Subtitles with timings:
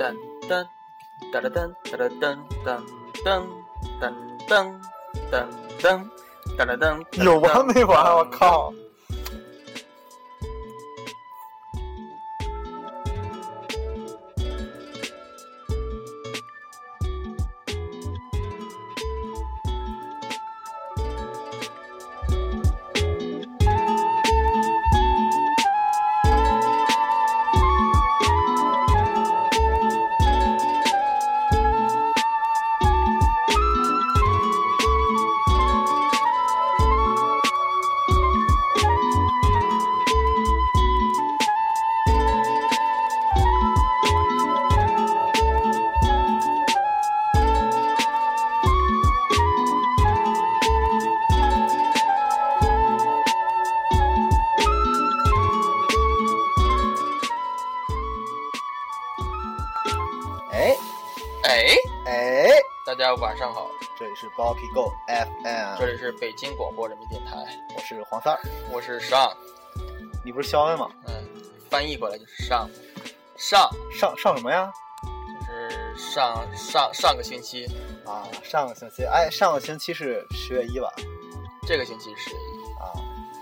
[0.00, 0.16] 噔
[0.48, 0.66] 噔
[1.30, 2.80] 噔噔噔噔噔
[3.22, 3.44] 噔
[4.00, 4.14] 噔噔
[4.48, 4.80] 噔
[5.28, 5.44] 噔
[5.78, 6.08] 噔
[6.56, 8.16] 噔噔噔，有完没完？
[8.16, 8.72] 我靠！
[67.96, 68.40] 是黄三儿，
[68.72, 69.32] 我是上，
[70.24, 70.88] 你不是肖恩吗？
[71.06, 71.14] 嗯，
[71.68, 72.68] 翻译过来就是上，
[73.36, 74.70] 上上上什么呀？
[75.02, 77.66] 就是上上上个星期，
[78.04, 80.88] 啊，上个星期，哎，上个星期是十月一吧？
[81.66, 82.30] 这个星期是
[82.80, 82.94] 啊，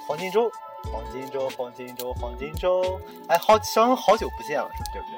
[0.07, 0.51] 黄金周，
[0.91, 5.09] 黄金周，黄金周，黄金周，哎，好，肖恩好久不见了，是对不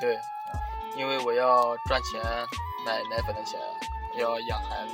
[0.00, 0.14] 对？
[0.14, 0.20] 对，
[0.96, 2.20] 因为我要赚钱
[2.84, 3.60] 买奶粉的钱，
[4.16, 4.92] 要养孩子，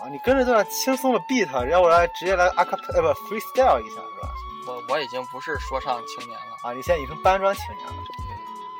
[0.00, 4.28] 啊，你跟着这段轻松的 beat，让我来直接来阿卡呃不 freestyle 一下是吧？
[4.66, 7.94] 我我已经不是说唱青年了，啊，你现在已经是搬砖青年了。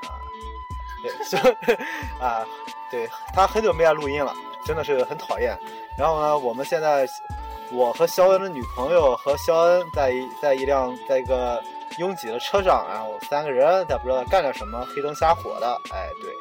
[0.09, 0.21] 啊，
[1.03, 2.45] 对， 所以啊，
[2.91, 5.59] 对他很久没来录音了，真的是很讨厌。
[5.97, 7.07] 然后呢，我们现在，
[7.71, 11.63] 我和肖恩的女朋友和肖恩在一在一辆在一个
[11.99, 15.81] 拥挤的车上，然后三个人在不知道干点什么，黑灯瞎火的。
[15.93, 16.33] 哎，对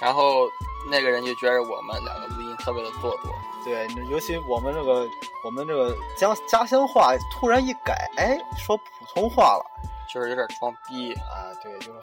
[0.00, 0.48] 然后
[0.88, 3.32] 那个人就觉得我们两个录音特别的做作，
[3.64, 5.06] 对，尤其我们这个
[5.44, 8.82] 我们这个家家乡话突然一改，哎，说普
[9.14, 9.64] 通话了。
[10.12, 11.14] 就是有点装逼。
[11.14, 12.00] 啊，对，就是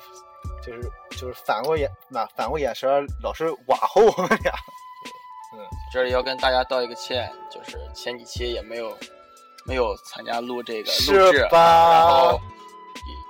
[0.63, 4.53] 就是就是反过眼反反过眼神，老是瓦后我们俩。
[5.53, 5.59] 嗯
[5.91, 8.95] 这里要跟大家道一个歉，就是前几期也没有
[9.65, 11.59] 没有参加录这个录是制，吧
[11.91, 12.58] 然后一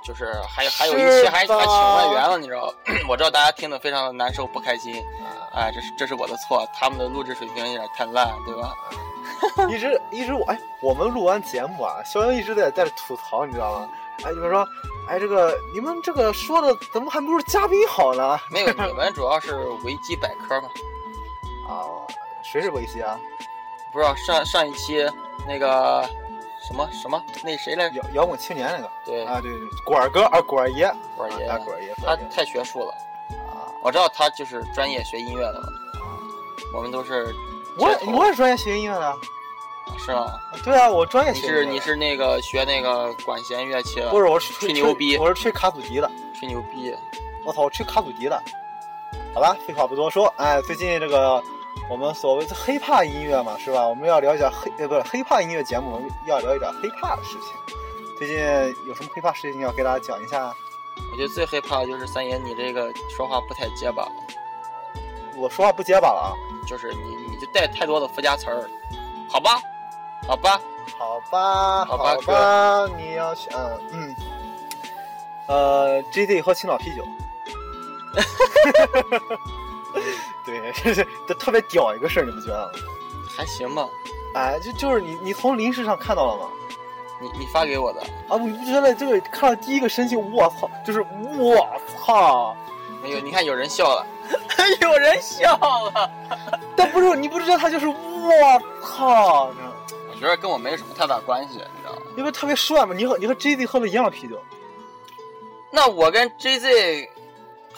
[0.03, 2.73] 就是还有还有一期还还请外援了，你知道？
[3.07, 5.03] 我知道大家听得非常的难受不开心，
[5.53, 8.73] 哎，这是这是我的错，他们的录制水平有点太烂，对吧？
[9.69, 13.89] 一直一直我哎，我们录完节目啊，肖英一直在在这吐槽，你知道吗？
[14.23, 14.67] 哎，你们说，
[15.07, 18.39] 哎，这个你们这个说的怎么还不如嘉宾好呢？
[18.51, 20.69] 没有，你们主要是维基百科嘛，
[21.69, 21.77] 啊，
[22.43, 23.17] 谁是维基啊？
[23.91, 25.03] 不知道上上一期
[25.47, 26.07] 那个
[26.61, 27.95] 什么什么那谁来着？
[27.97, 32.93] 摇摇滚青年那个对，啊，对对，管儿哥啊，管儿爷，管儿爷啊，果儿爷，他太学术了，
[33.47, 35.67] 啊，我知道他就是专业学音乐的嘛，
[36.73, 37.33] 我们都是
[37.77, 39.17] 我我也专业学音乐的，
[39.97, 40.27] 是吗？
[40.63, 41.47] 对啊，我专业学你。
[41.47, 46.11] 是你是那个学那个管弦乐器的，不是我是吹牛逼我是吹卡祖笛的。
[46.37, 46.93] 吹牛逼。
[47.45, 48.41] 我操，我吹卡祖笛的。
[49.33, 51.41] 好吧，废话不多说，哎，最近这个
[51.87, 53.87] 我们所谓的黑怕音乐嘛，是吧？
[53.87, 57.53] 我们要聊一下黑呃，不是黑怕音乐节目，我们要聊一点黑怕的事情。
[58.17, 58.37] 最近
[58.87, 60.53] 有什么黑怕事情要给大家讲一下？
[61.11, 64.07] 我觉得最害怕的就是三爷，你这个说话不太结巴，
[65.35, 66.35] 我说话不结巴了啊？
[66.67, 68.69] 就是你你就带太多的附加词儿，
[69.29, 69.61] 好吧，
[70.27, 70.61] 好吧，
[70.97, 74.15] 好吧，好吧吧，你要去，嗯嗯，
[75.47, 77.03] 呃，GD 喝青岛啤酒。
[80.45, 80.73] 对，
[81.27, 82.79] 这特别屌一个事儿，你不觉得吗？
[83.35, 83.87] 还行吧。
[84.35, 86.49] 哎，就就是你你从临时上看到了吗？
[87.21, 91.01] 你你发给我的啊，我不觉得这个看到第一个神情，我操，就是
[91.37, 91.67] 我
[91.97, 92.55] 操，
[93.03, 93.19] 哎呦？
[93.19, 94.05] 你看有人笑了，
[94.81, 96.09] 有人笑了。
[96.77, 97.95] 但不是你不知道他就是我
[98.81, 99.73] 操，你知道吗
[100.13, 102.01] 我觉得跟我没什么太大关系，你知道吗？
[102.15, 102.93] 因为特别帅嘛。
[102.95, 104.39] 你和你和 J Z 喝了一样的啤酒，
[105.71, 107.07] 那我跟 JZ，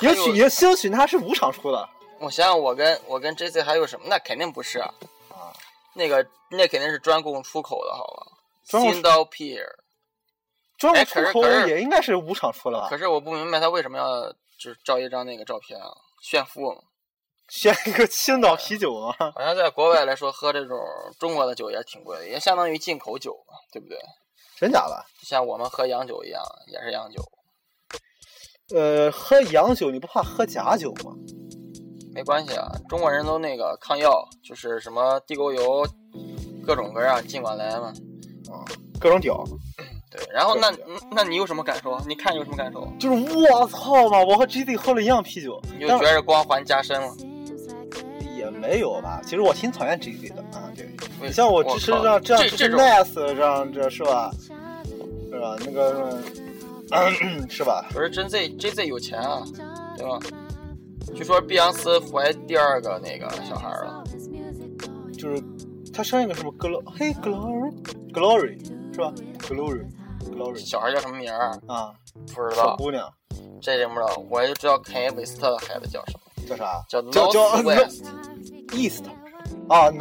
[0.01, 1.89] 也许也兴许他是五场出的
[2.21, 4.05] 我想想，我跟我跟 JC 还有什么？
[4.07, 4.93] 那肯定不是啊，
[5.29, 5.51] 啊，
[5.93, 8.27] 那个那肯定是专供出口的，好吧？
[8.67, 9.65] 专供新刀 Pier。
[10.77, 12.97] 专门哎出口也应该是五厂出了吧可？
[12.97, 15.91] 是我不明白他为什么要就是照一张那个照片啊，
[16.23, 16.81] 炫富嘛。
[17.51, 20.79] 选一个青岛啤酒啊， 好像在国外来说，喝这种
[21.19, 23.97] 中国的酒也挺贵的，也相当于进口酒嘛，对不对？
[24.57, 25.03] 真假的？
[25.19, 27.21] 就像我们喝洋酒一样，也是洋酒，
[28.73, 31.11] 呃，喝洋酒你不怕喝假酒吗？
[32.13, 32.71] 没关系啊。
[32.89, 35.85] 中国人都那个抗药，就是什么地沟油，
[36.65, 37.93] 各种各样尽管来嘛。
[38.51, 38.65] 啊，
[38.99, 39.43] 各种屌，
[40.11, 40.71] 对，然后那
[41.11, 41.97] 那你有什么感受？
[42.07, 42.85] 你看有什么感受？
[42.99, 47.07] 就是我操嘛，我和 GZ 喝了一样啤酒，你就觉着光环加深了？
[48.35, 49.21] 也没有吧。
[49.23, 50.89] 其实我挺讨厌 GZ 的啊，对。
[51.21, 54.31] 你像我支持这样支持这这种 Nice 这样这是吧？
[55.29, 55.55] 是吧？
[55.63, 56.19] 那个、
[56.89, 57.85] 嗯、 是吧？
[57.93, 59.43] 不是真 Z J Z 有钱啊，
[59.95, 60.19] 对吧？
[61.13, 64.03] 据说碧昂斯怀第二个那个小孩了，
[65.17, 65.43] 就是
[65.93, 67.73] 他生一个什么 Glo 嘿 Glory
[68.11, 69.85] Glory 是吧？Glory
[70.31, 71.51] Glory 小孩叫什么名儿？
[71.67, 71.93] 啊，
[72.33, 73.07] 不知道，小姑娘
[73.61, 74.23] 这真不知道。
[74.29, 76.83] 我就知道肯耶韦斯特的孩子叫什么，叫啥？
[76.89, 78.05] 叫叫叫 North West。
[78.73, 79.03] East
[79.71, 79.91] 啊呃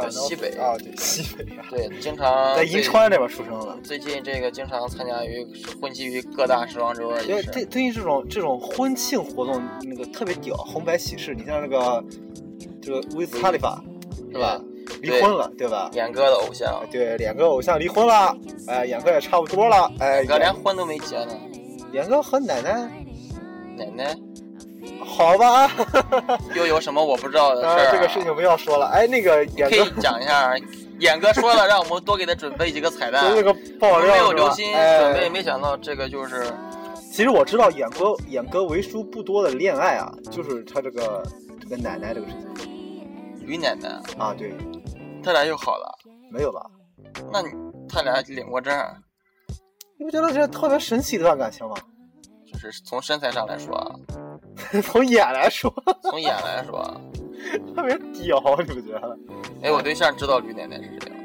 [0.00, 3.76] 对西北啊，对西北啊，对，经常在银川那边出生的。
[3.82, 5.46] 最近这个经常参加于
[5.80, 12.02] 混迹于各大时装周啊，因为最最近这种这种婚庆活动那个特别屌，红白喜事，你像那个
[12.80, 13.82] 这个威斯卡利法
[14.32, 14.58] 是吧？
[15.02, 15.90] 离婚了对吧？
[15.92, 18.34] 演哥的偶像，对，演哥偶像离婚了，
[18.66, 21.36] 哎，演哥也差不多了，哎，哥连婚都没结呢，
[21.92, 22.72] 演哥和奶奶，
[23.76, 24.16] 奶奶
[25.06, 25.70] 好吧，
[26.54, 30.54] 又有什么我不知道的事啊儿、，这个事情不要说了，哎，那个演可以讲一下。
[30.98, 33.22] 演哥说了，让我们多给他准备几个彩蛋。
[33.28, 36.46] 就那个爆料没有留心哎准备，没想到这个就是
[37.12, 41.22] 其实我知道演哥演哥为数不多的恋爱啊，就是他这个
[41.60, 43.88] 这个奶奶这个事情于奶奶，
[44.18, 44.54] 啊，对，
[45.22, 45.86] 他俩又好了。
[46.32, 46.60] 没有吧？
[47.32, 47.48] 那你
[47.88, 48.74] 他俩领过证，
[49.98, 51.76] 你不觉得这特别神奇的一段感情吗？
[52.50, 53.94] 就是从身材上来说啊，
[54.82, 55.72] 从演来说，
[56.02, 56.96] 从眼来说 啊，
[57.74, 59.18] 特别屌，你不觉得？
[59.62, 61.16] 哎，我对象知道吕奶奶是谁吗？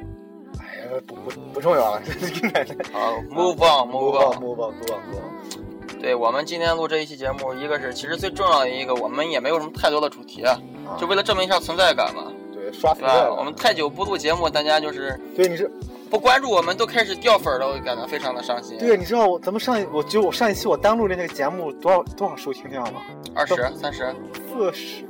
[0.59, 2.75] 哎呀，不不不重要了， 这个奶奶。
[2.91, 4.37] 好，move on，move on。
[4.39, 12.93] move on move on，move 对我们今天录这一期节目，一个是其实最重要的一个，我们也没有什么太多的主题啊，啊就为了证明一下存在感嘛，对刷？
[12.93, 15.69] 存在感我们太久不录节目，大家就是对你是
[16.11, 18.77] 不关注我们，都开始掉粉了，我感到非常的伤心。
[18.77, 23.01] 对，你知道我咱们上一我就我上一期我单录的那个节目多少多少收听量吗？
[23.33, 24.13] 二十三十，
[24.51, 25.05] 四十。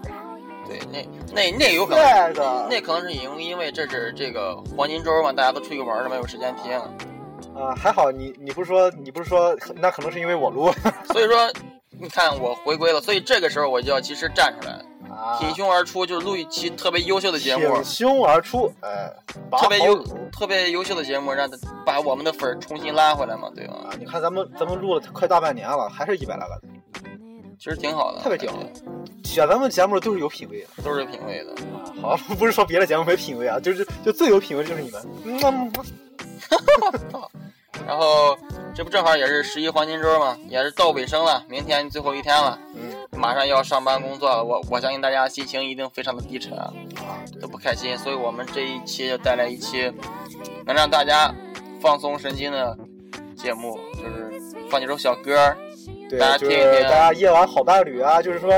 [0.68, 1.04] 对，那
[1.34, 6.78] 那那有可能对的，那可能是因因为这是这个黄金周嘛，大家都出去玩了，没有时间听，
[7.60, 10.72] 啊，还好你你不是说你不是说那可能是因为我录
[11.12, 11.52] 所以说
[12.00, 14.82] 你看我回归了，所以这个时候我就要及时站出来，啊，
[15.40, 19.12] 挺胸而出，就是录一期特别优秀的节目挺，胸而出，哎，
[19.50, 23.76] 拔特别优特别优秀的节目，让他把我们的粉儿重新拉回来嘛，对吧？
[23.86, 23.90] 啊！
[24.00, 26.60] 你看咱们咱们录了快大半年了，还是一百来个，
[27.60, 28.52] 其实挺好的，特别屌
[29.24, 30.84] 选咱们节目的都是有品位的。
[30.84, 31.56] 都是有品位的。
[32.02, 35.02] 好， 不是说别的节目没品位啊，就是就最有品位就是你们。
[35.24, 35.72] 嗯，
[37.88, 38.38] 然后
[38.74, 46.72] 这不正好也是十一黄金周嘛，也是到尾声了，明天最后一天了，嗯马上要上班工作了，我我相信大家心情一定非常的低沉啊。
[47.40, 49.92] 都不开心，所以我们这一期就带来一期
[50.66, 51.34] 能让大家
[51.82, 52.78] 放松神经的
[53.36, 54.32] 节目，就是
[54.70, 55.58] 放几首小歌儿，
[56.10, 58.52] 对大家，就听一听是大家夜晚好伴侣啊，就是说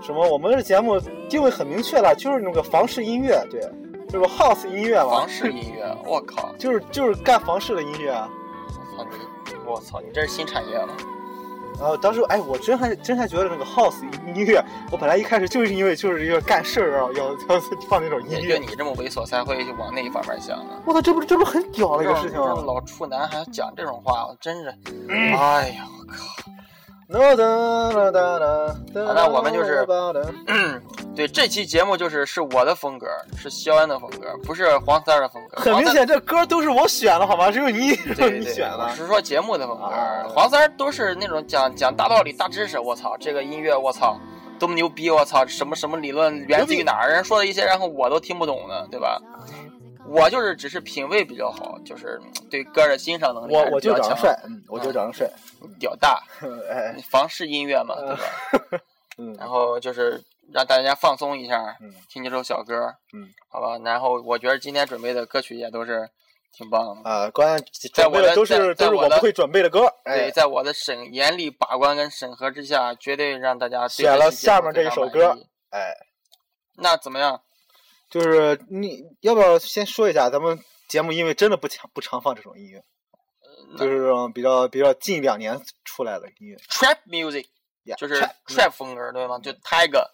[0.00, 0.98] 什么我们的节目
[1.28, 3.60] 定位很明确了，就是那个房式音乐，对，
[4.08, 8.28] 就是 house 音乐嘛，房式音乐，我靠，就是就是干房式的音乐啊。
[9.68, 10.88] 我操你，这是新产业了，
[11.78, 14.02] 然后当时哎，我真还真还觉得那个 house
[14.34, 18.64] 音乐，我本来一开始就是因为就是一个干事儿啊，要要放那种音乐就。
[18.64, 20.82] 你这么猥琐才会往那一方面想呢。
[20.86, 22.54] 我操，这不是这不是很屌的一个事情吗？
[22.66, 24.74] 老处男还讲这种话，我真是，
[25.08, 26.24] 嗯哎呀，我靠！
[27.10, 27.18] 那
[29.26, 29.86] 我们就是
[31.16, 35.58] 对，这期节目就是是我的风格，是肖恩的风格，不是黄三儿的风格。
[35.58, 37.50] 很明显，这歌都是我选的，好吗？
[37.50, 38.90] 只有你只有对对，你选了。
[38.90, 39.84] 我是说节目的风格。
[39.84, 42.78] 啊黄三儿都是那种讲讲大道理、大知识。
[42.78, 44.16] 我操，这个音乐我操
[44.58, 45.08] 多么牛逼！
[45.10, 47.08] 我操，什么什么理论源自于哪儿？
[47.08, 49.18] 人说的一些，然后我都听不懂的，对吧？
[50.08, 55.30] 我就是只是品味比较好，就是嗯对歌的欣赏能力我我就长得帅，嗯，我就长得帅，
[55.78, 56.22] 屌大，
[56.70, 58.84] 哎，房式音乐嘛，对吧？
[59.18, 60.22] 嗯然后就是
[60.52, 63.78] 让大家放松一下，嗯听几首小歌，嗯，好吧。
[63.84, 66.08] 然后我觉得今天准备的歌曲也都是
[66.52, 67.10] 挺棒的。
[67.10, 75.46] 啊，关键在我的准备的都是都是我不会准备的歌，对，哎，在我的审严厉把关跟审核之下，绝对让大家对选了下面这一首歌意。
[75.70, 75.92] 哎，
[76.76, 77.42] 那怎么样？
[78.10, 82.82] 就是你要不要先说一下咱们节目，因为真的不常不常放这种音乐，
[83.76, 87.46] 就是这种比较比较近两年出来的音乐，trap music
[87.96, 88.14] 就是
[88.46, 89.38] trap 风格，对吗？
[89.38, 90.06] 就 Tiger，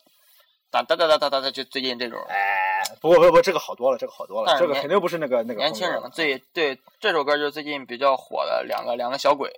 [0.70, 2.20] 哒哒哒哒哒哒哒，就最近这种。
[2.28, 9.52] 哎，不不不，这个好多了，这个好多了，这个肯定不是那个那个年轻人嘛，最对这首歌就是最近比较火的两个两个小鬼，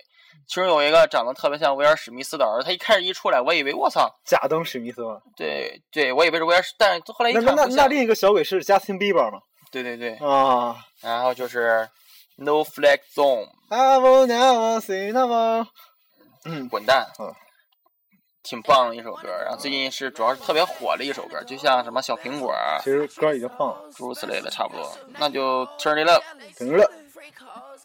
[0.48, 5.20] 其中有一个长得特别像威尔史密斯的儿子，他一开始一出来，我以为我操，贾登史密斯吗？
[5.36, 9.40] 对对，我以为是威尔史，但是后来一看那那另一个小鬼是 Justin Bieber 吗？
[9.72, 11.88] 对对对，啊，然后就是
[12.36, 15.66] No Flag Zone，I will never say never。
[16.44, 17.34] 嗯，滚蛋嗯，
[18.44, 19.28] 挺棒的一首歌。
[19.42, 24.96] 然后最近是主要是特别火的一首歌，就像什么小苹果啊其实歌已经放了，诸如此类的，差不多。
[25.18, 26.22] 那就 Turn it up。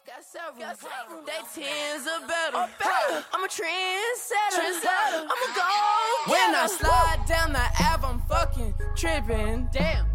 [0.04, 1.22] 停了。
[1.26, 3.24] They tens are better.
[3.32, 4.86] I'm a trendsetter.
[4.88, 6.32] I'm a go.
[6.32, 9.68] When I slide down the Ave, I'm fucking tripping.
[9.72, 10.06] Damn.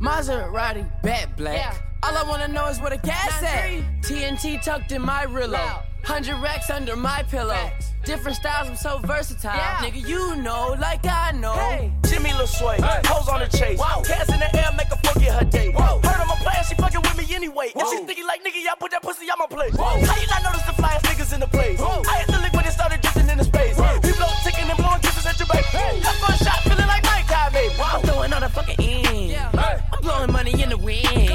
[0.00, 1.82] Maserati, bat black.
[2.02, 3.68] All I wanna know is where the gas at.
[4.02, 5.82] TNT tucked in my Rillo.
[6.04, 7.70] Hundred racks under my pillow.
[8.04, 9.50] Different styles, I'm so versatile.
[9.82, 11.90] Nigga, you know, like I know.
[12.08, 13.80] Jimmy Lil Sway, hoes on the chase.
[14.06, 15.72] Cats in the air, make a forget her day.
[15.72, 17.72] Heard I'm a player, she fucking with me anyway.
[17.74, 19.74] If she thinking like nigga, y'all put that pussy on my plate.
[19.74, 21.80] How you not notice the flyest niggas in the place?
[21.80, 23.76] I hit the lick when it started drifting the space.
[23.76, 25.64] He blow ticking and blowing kisses at your back.
[25.72, 27.74] That first shot feeling like Mike High, baby.
[27.82, 29.36] I'm throwing all the fucking in.
[29.58, 31.32] I'm blowing money in the wind.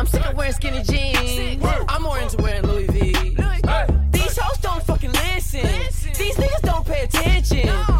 [0.00, 1.62] I'm sick of wearing skinny jeans.
[1.88, 3.36] I'm more into wearing Louis V.
[4.12, 5.68] These hoes don't fucking listen.
[6.16, 7.68] These niggas don't pay attention.
[7.68, 7.95] These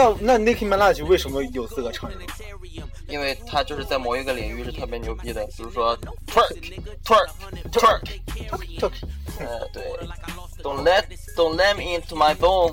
[0.00, 2.24] 那那那 Nicki Minaj 为什么有资格唱这个？
[3.08, 6.48] 因为他就是在某一个领域是特别牛逼的，比如说 twerk
[7.04, 7.28] twerk
[7.72, 8.92] twerk，twerk，
[9.40, 9.82] 呃，对
[10.62, 11.04] ，Don't let
[11.36, 12.72] don't let me into my bone,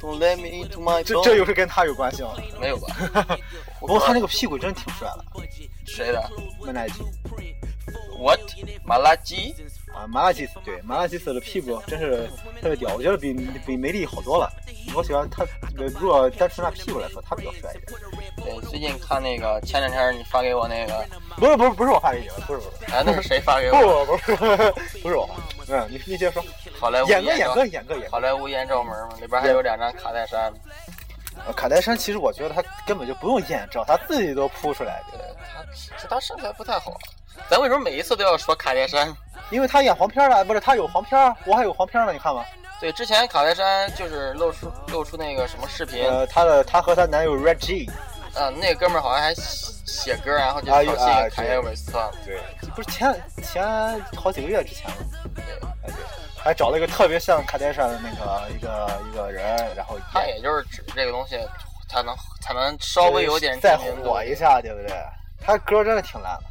[0.00, 2.34] don't let me into my 这这又是跟他有关系吗？
[2.60, 3.38] 没有吧？
[3.78, 5.24] 不过他那个屁股真挺帅的
[5.86, 6.20] 谁的
[6.60, 7.69] ，Minaj？What 麻
[8.98, 9.54] 辣鸡？
[9.92, 12.28] 啊，麻辣鸡丝对，麻辣鸡丝的屁股真是
[12.62, 13.34] 特别屌，我觉得比
[13.66, 14.48] 比梅丽好多了。
[14.94, 15.42] 我喜欢他，
[15.76, 18.00] 呃如果单纯拿屁股来说，他比较帅一点。
[18.36, 21.04] 对，最近看那个前两天你发给我那个，
[21.36, 22.92] 不是不是不是我发给你的，不是不是。
[22.92, 24.06] 哎，那是谁发给我？
[24.06, 24.56] 不不不
[25.02, 25.34] 不是我发，
[25.74, 26.44] 嗯，你你接着说，
[26.78, 28.10] 好莱坞演个演个演个演个。
[28.10, 30.52] 好莱坞艳照门嘛，里边还有两张卡戴珊。
[31.46, 36.96] 呃卡戴珊其实我觉得他根本就不用艳照，他自己都扑出来的，对，他是他身材不太好。
[37.48, 39.14] 咱为什么每一次都要说卡戴珊？
[39.50, 42.44] 因为他演黄片了，不是他有黄片，我还有黄片呢，你看吧？
[42.80, 47.90] 对，之前卡戴珊就是露出露出那个什么视频，呃，她的她和她男友 Reggie，
[48.34, 52.10] 嗯，那个哥们儿好像还写写歌，然后就啊挑啊衅凯耶韦斯特。
[52.24, 52.40] 对，
[52.74, 54.96] 不是前前好几个月之前了，
[55.34, 55.44] 对，
[55.82, 55.94] 哎对，
[56.42, 59.44] 还找了一个特别像卡戴珊的那个一个一个人，
[59.74, 61.36] 然后他也就是指这个东西
[61.88, 64.34] 才能才能稍微有点知再名度火一。
[64.34, 64.96] 下，对不对？
[65.38, 66.44] 他歌真的挺烂的。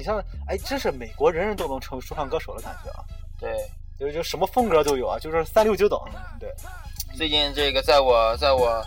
[0.00, 3.04] 你像，哎，真是美国人人都能成为说唱歌手的感觉啊！
[3.38, 3.54] 对，
[3.98, 6.00] 就就什么风格都有啊，就是三六九等。
[6.38, 6.50] 对，
[7.18, 8.82] 最近这个在我在我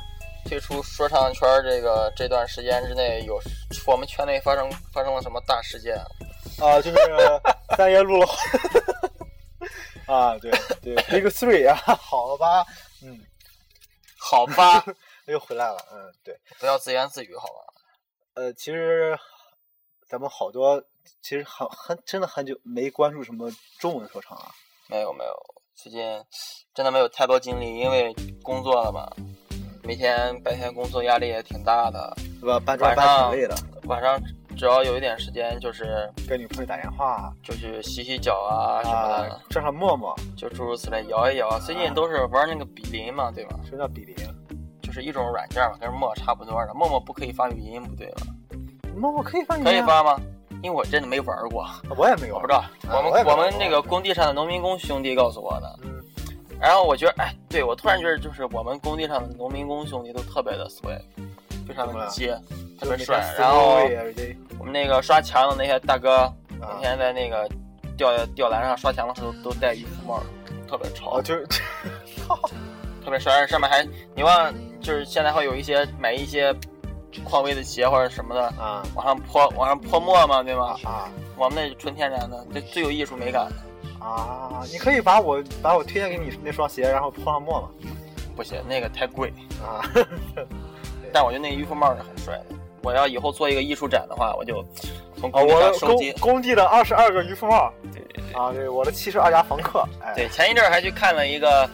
[0.46, 3.40] 退出说唱圈儿这个这段时间之内，有
[3.86, 5.96] 我们圈内发生发生了什么大事件？
[6.60, 6.98] 啊，就是
[7.78, 8.28] 三爷录了。
[10.12, 10.52] 啊，对
[10.82, 12.66] 对，Big Three 啊，好吧，
[13.04, 13.20] 嗯，
[14.18, 14.84] 好吧，
[15.28, 17.74] 又回来了，嗯，对，不要自言自语好吧？
[18.34, 19.16] 呃，其实
[20.10, 20.84] 咱们好多
[21.22, 24.46] 其实很很真的很久没关注什么中文说唱啊。
[24.90, 25.34] 没有没有，
[25.76, 26.02] 最近
[26.74, 29.10] 真的没有太多精力，因为工作了嘛，
[29.84, 32.60] 每天白天工作压力也挺大的，对吧？
[32.60, 33.56] 搬砖搬晚上挺累的，
[33.86, 34.22] 晚上
[34.58, 41.58] 只要有一点时间，就是跟女朋友打电话就去洗洗脚啊什么的，啊，上上陌陌，就诸如此类，摇一摇。
[41.62, 43.58] 最近都是玩那个比邻嘛，对吧？
[43.64, 44.16] 什么叫比邻？
[44.82, 46.74] 就是一种软件嘛，跟陌陌差不多的。
[46.74, 48.28] 陌陌不可以发语音，不对吗？
[48.96, 50.20] 陌陌可以发语音、可以，发吗？
[50.64, 51.68] 因为我真的没玩过，
[51.98, 52.64] 我也没有，我不知道。
[52.90, 55.80] 我们啊我们那个工地上的农民工兄弟告诉我的。
[55.84, 55.92] 嗯
[56.62, 61.02] 然后我觉得，哎，对我突然觉得，就是我们工地上的农民工兄弟都特别的 swag，
[61.68, 62.40] 非常的接，
[62.80, 63.36] 特别帅。
[63.38, 63.82] 然后
[64.58, 66.34] 我们那个刷墙的那些大哥，啊
[66.78, 67.50] 每天在那个
[67.98, 70.24] 吊吊篮上刷墙的时候都戴渔夫帽，
[70.66, 71.46] 特别潮哦，，就是
[73.04, 73.46] 特别帅。
[73.46, 76.56] 上面还你忘，就是现在会有一些买一些
[77.24, 80.78] 匡威的鞋或者什么的，啊往上泼往上泼墨嘛，对吗？
[80.84, 83.56] 啊我们那是纯天然的，这最有艺术美感的。
[84.06, 84.62] 啊！
[84.70, 87.70] 你可以把我把我推荐给你那双鞋，然后泼上墨嘛。
[88.36, 89.34] 不行，那个太贵。
[89.64, 89.80] 啊，
[91.14, 92.56] 但我觉得那渔夫帽是很帅的。
[92.82, 94.62] 我要以后做一个艺术展的话，我就
[95.18, 96.12] 从，工地我工上收集。
[96.20, 101.70] 工地的二十二个渔夫帽对对对啊，对，我的七十二家房客，对，前一阵还去看了一个，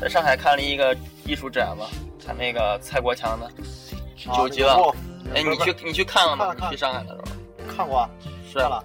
[0.00, 1.86] 在上海看了一个艺术展嘛，
[2.26, 3.48] 看那个蔡国强的。
[4.26, 4.94] 啊九级了
[5.34, 6.54] 哎，你去你去看了吗？
[6.58, 8.10] 你去上海的时候看过啊？
[8.50, 8.84] 是看了，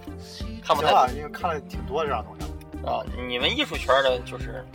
[0.62, 3.00] 看不太了，因为看了挺多这样东西啊。
[3.28, 4.66] 你们艺术圈的就是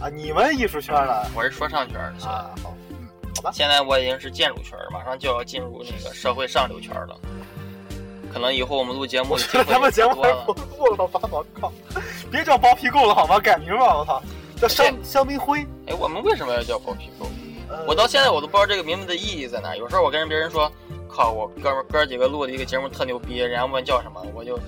[0.00, 0.08] 啊。
[0.08, 7.18] 你们艺术圈的我是说唱圈的，啊，好，嗯，好吧，现在我已经是建筑圈，马上就要进入那个社会上流圈了。
[8.32, 10.52] 可能以后我们录节目我的咱们节目还不。
[10.52, 11.20] 录了吧？
[11.32, 11.72] 我靠，
[12.30, 13.40] 别叫包皮垢了好吗？
[13.40, 14.22] 改名吧，我操，
[14.60, 15.66] 叫香香槟灰。
[15.86, 17.26] 哎，我们为什么要叫包皮垢？
[17.76, 19.76] 呃我到现在我都不知道这个名字的意义在哪。
[19.76, 20.70] 有时候我跟别人说，
[21.08, 24.58] 靠，我哥们哥几个录的一个节目特牛逼，人家问叫什么，我就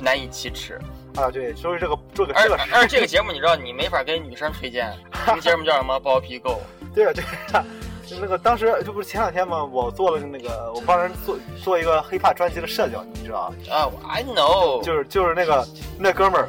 [0.00, 0.78] 难以启齿。
[1.16, 4.92] 啊，对，所以这个这个而这个而这个节目你知道，你没法跟女生推荐。
[5.26, 5.98] 这个节目叫什么？
[6.00, 6.58] 包皮垢。
[6.92, 7.64] 对啊对啊，
[8.06, 9.64] 就那个当时这不是前两天嘛？
[9.64, 13.76] 我做了那个，我帮人做做一个 hiphop 专辑的社交，你知道啊？
[13.76, 15.66] 啊，I know，就是就是那个
[15.98, 16.48] 那哥们儿，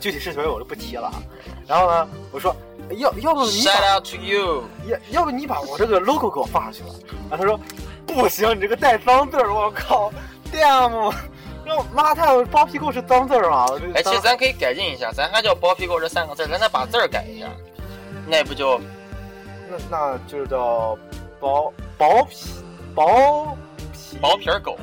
[0.00, 1.22] 具体是谁我就不提了啊。
[1.66, 2.54] 然后呢，我说
[2.96, 4.64] 要要不你把 out to you。
[4.86, 6.90] 要要不你把我这个 logo 给我放上去吧。
[7.30, 7.60] 然后他说
[8.06, 10.12] 不行，你这个带脏字儿，我靠
[10.52, 11.14] ，damn，
[11.64, 13.66] 那妈太包皮垢是脏字儿吗？
[13.68, 17.46] 我这哎，其实咱可以改进一下，咱还叫包皮垢这三个字儿，咱再把字儿改一下，
[18.26, 18.80] 那不就
[19.68, 20.96] 那那就叫
[21.38, 22.36] 薄薄皮
[22.94, 23.56] 薄
[23.92, 24.78] 皮薄皮狗？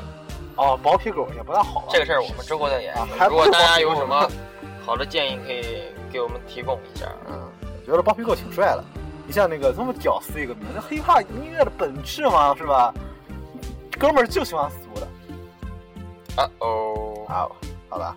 [0.57, 1.87] 哦薄皮狗也不大好吧？
[1.91, 3.01] 这个事儿我们之后再研究。
[3.19, 4.25] 啊如果大家有什么
[4.85, 7.05] 好的建议，可以给我们提供一下。
[7.27, 7.54] 嗯，我
[7.85, 8.83] 觉得包皮垢挺帅的。
[9.27, 12.93] 你像那个这么屌丝一个名，那 hiphop 音乐的本质嘛，是吧？
[13.97, 15.07] 哥们儿就喜欢俗的
[16.43, 17.47] 啊哦，啊，
[17.89, 18.15] 好吧。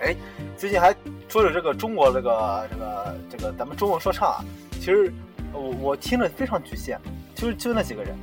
[0.00, 0.16] 哎，
[0.56, 0.94] 最近还
[1.28, 5.12] 说着这个中国这个这个这个咱们中文说唱啊，其实
[5.52, 6.98] 我我听着非常局限，
[7.34, 8.16] 就是就那几个人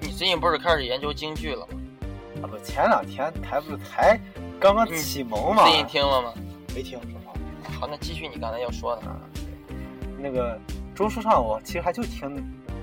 [0.00, 1.78] 你最近不是开始研究京剧了吗？
[2.42, 4.18] 啊，不，前两天才不是才
[4.58, 6.32] 刚刚启蒙嘛，最近听了吗？
[6.74, 7.34] 没听说话。
[7.78, 9.02] 好，那继续你刚才要说的。
[10.18, 10.58] 那个
[10.94, 12.36] 中书上，我其实还就听，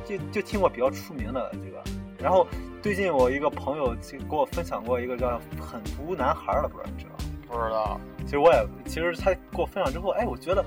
[0.06, 1.84] 就就听过比较出名的这个。
[2.18, 2.48] 然后
[2.82, 7.18] 最近我一个朋友就给我分享过一个叫“狠毒男孩”的，不知道你知道吗？
[7.48, 10.64] 不知道，其实我也，其实他给我分享之后，哎，我觉得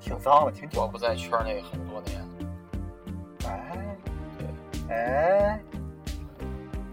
[0.00, 2.18] 挺脏的，挺我不在圈内很多年。
[2.38, 3.48] 的。
[3.48, 3.96] 哎，
[4.38, 5.60] 对，哎，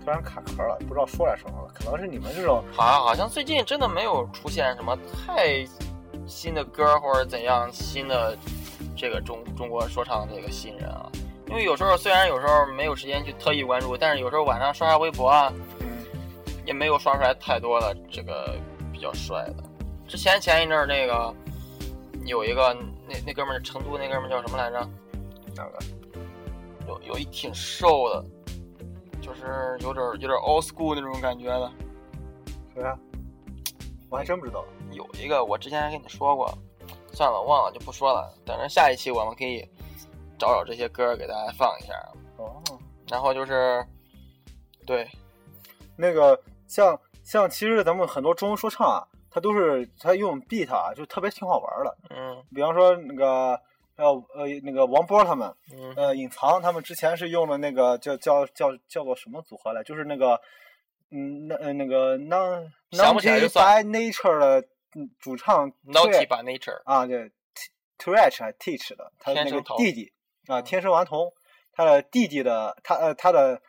[0.03, 1.71] 突然卡壳了，不知道说点什么了。
[1.73, 5.63] 可能是你们这种好像好像最近真的没有出现什么太
[6.25, 8.37] 新的歌或者怎样新的
[8.95, 11.09] 这个中中国说唱这个新人啊。
[11.47, 15.53] 因为有时候虽然有时候没有时间去特意关注，但是有时候晚上刷刷微博啊，
[16.65, 18.55] 也没有刷出来太多的这个
[18.91, 19.63] 比较帅的。
[20.07, 21.33] 之前前一阵儿那个
[22.25, 22.75] 有一个
[23.07, 24.89] 那那哥们儿成都那哥们儿叫什么来着？
[25.55, 25.79] 哪个？
[26.87, 28.25] 有有一挺瘦的，
[29.21, 31.71] 就是有点有点 old school 那种感觉的。
[32.73, 32.97] 谁啊？
[34.13, 34.63] 我还真不知道。
[34.91, 36.47] 有一个我之前还跟你说过，
[37.13, 38.31] 算了，忘了就不说了。
[38.45, 39.67] 等着下一期我们可以
[40.37, 41.93] 找找这些歌给大家放一下。
[42.37, 42.61] 哦，
[43.09, 43.83] 然后就是，
[44.85, 45.09] 对，
[45.97, 51.97] 那个像像其实咱们很多中文说唱啊，它都是它用 beat 啊，就特别挺好玩的。
[52.11, 53.59] 嗯比方说那个
[53.97, 60.39] 还有呃那个王波他们，嗯呃隐藏他们之前是用的那个叫叫叫叫做什么组合来，就是那个
[61.09, 64.61] 嗯那呃那个 non 想不起来就 by Nature 的
[64.95, 67.31] 嗯主唱 Naughty Twitch- by Nature，啊对
[67.97, 70.11] Twitch 还 Teach 的，他那个弟弟
[70.47, 71.31] 啊嗯天生顽童，
[71.71, 73.61] 他的弟弟的他呃他的。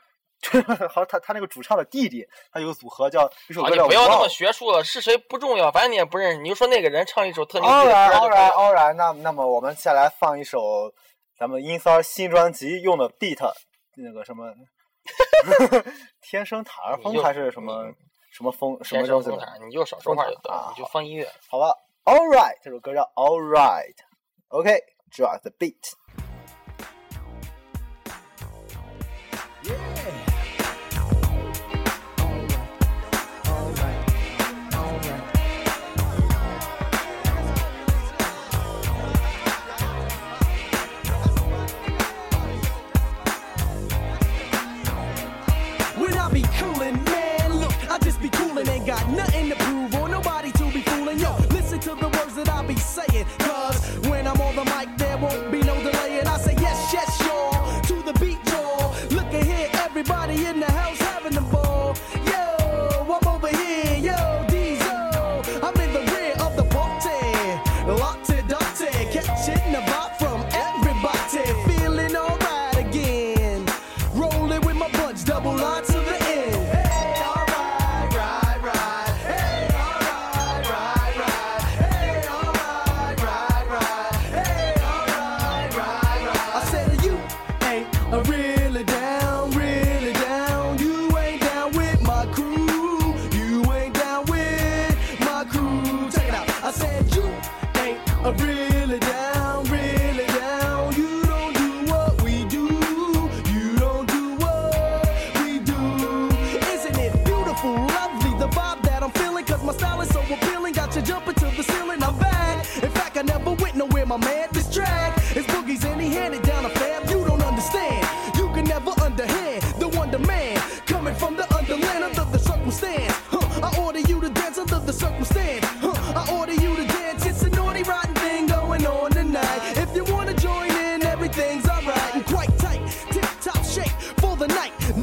[0.90, 8.50] 好，他他那个主唱的弟弟，他有个组合叫一首啊，歌叫你不要那么学术了，是谁不重要，反正你也不认识，你就说那个人唱一首特牛逼的歌就当然，可以了。
[8.54, 8.94] 当然。
[8.94, 10.92] 那那么我们下来放一首
[11.38, 13.38] 咱们音三儿新专辑用的 beat，
[13.96, 14.52] 那个什么
[16.20, 17.94] 天生塔尔风还是什么你
[18.34, 19.36] 什么风什么天东西的？
[19.36, 21.30] 生风塔，你就少说话就得啊了，你就放音乐。
[21.48, 25.92] 好吧，All right，这首歌叫 All right，OK，drop、the beat。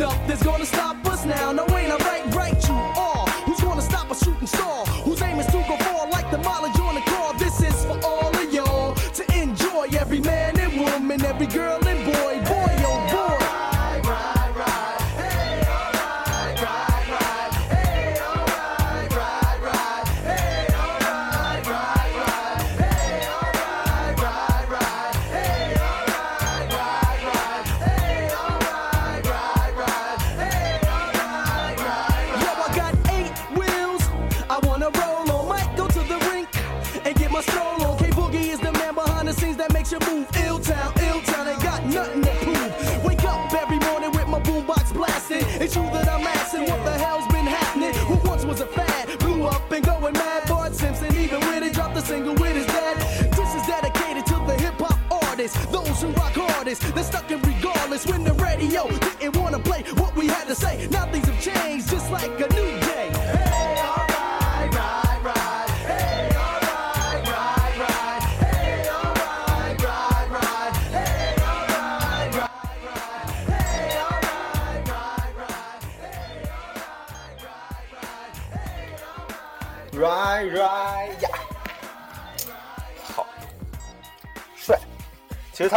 [0.01, 0.80] up, there's gonna stop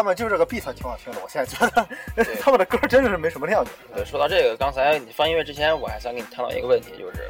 [0.04, 1.88] 们就这个 beat 挺好听的，我现在觉得
[2.40, 3.74] 他们的歌真的是没什么亮点。
[3.94, 7.28] 对，说到这个，刚才你放音乐之前，我还想跟你探讨一个问题，就是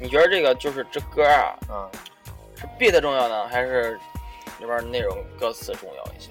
[0.00, 1.90] 你觉得这个就是这歌啊，嗯、
[2.56, 3.98] 是 beat 重要呢，还是
[4.60, 6.30] 里边内容歌词重要一些？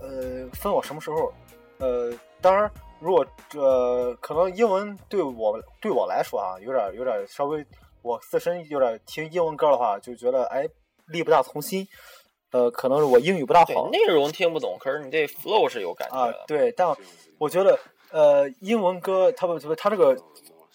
[0.00, 1.32] 呃，分我什么时候？
[1.78, 7.64] 呃，当然，如果这、可能英文对我对我来说啊，有点有点稍微，
[8.02, 10.66] 我自身有点听英文歌的话，就觉得哎
[11.08, 11.86] 力不大从心。
[12.56, 16.88] 呃，可能是我英语不大好，内容听不懂，可是你这 flow 是有感觉的。，啊对，但
[17.36, 17.78] 我觉得
[18.10, 20.16] 呃，英文歌它不它这个，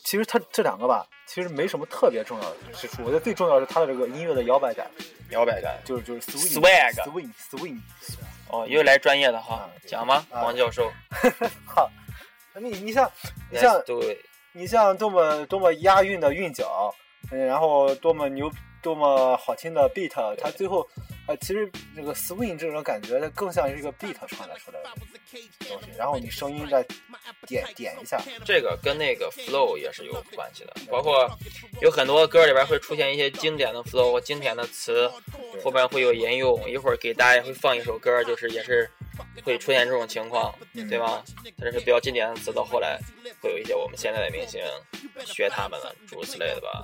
[0.03, 3.01] 其实它这两个吧，其实没什么特别重要的之处。
[3.03, 4.89] 我觉得最重要的是它的这个音乐的摇摆感，
[5.31, 5.79] 摇摆感。
[5.83, 7.79] 就是就是 swing swing swing。
[8.49, 10.91] 哦，又来专业的哈啊，讲吗，啊王教授
[11.65, 11.89] 好，
[12.59, 13.09] 你你像
[13.49, 14.17] 你像 it。
[14.53, 16.93] 你像多么多么押韵的韵脚，
[17.31, 18.51] 嗯，然后多么牛
[18.83, 20.85] 多么好听的 beat，它最后
[21.31, 24.89] 呃其实这个 swing 这种感觉，它更像是一个 beat 创造出来的
[25.69, 26.85] 东西，然后你声音再
[27.47, 31.29] 点点一下，这个跟那个 flow 也是有关系的，包括
[31.81, 35.09] 有很多歌里边会出现一些经典的 flow、经典的词，
[35.63, 36.51] 后边会有引用。
[36.69, 38.89] 一会儿给大家也会放一首歌，就是也是
[39.43, 40.53] 会出现这种情况，
[40.89, 41.23] 对吧？
[41.57, 42.99] 它这是比较经典的词，到后来
[43.41, 44.61] 会有一些我们现在的明星
[45.25, 46.83] 学他们了，诸如此类的吧。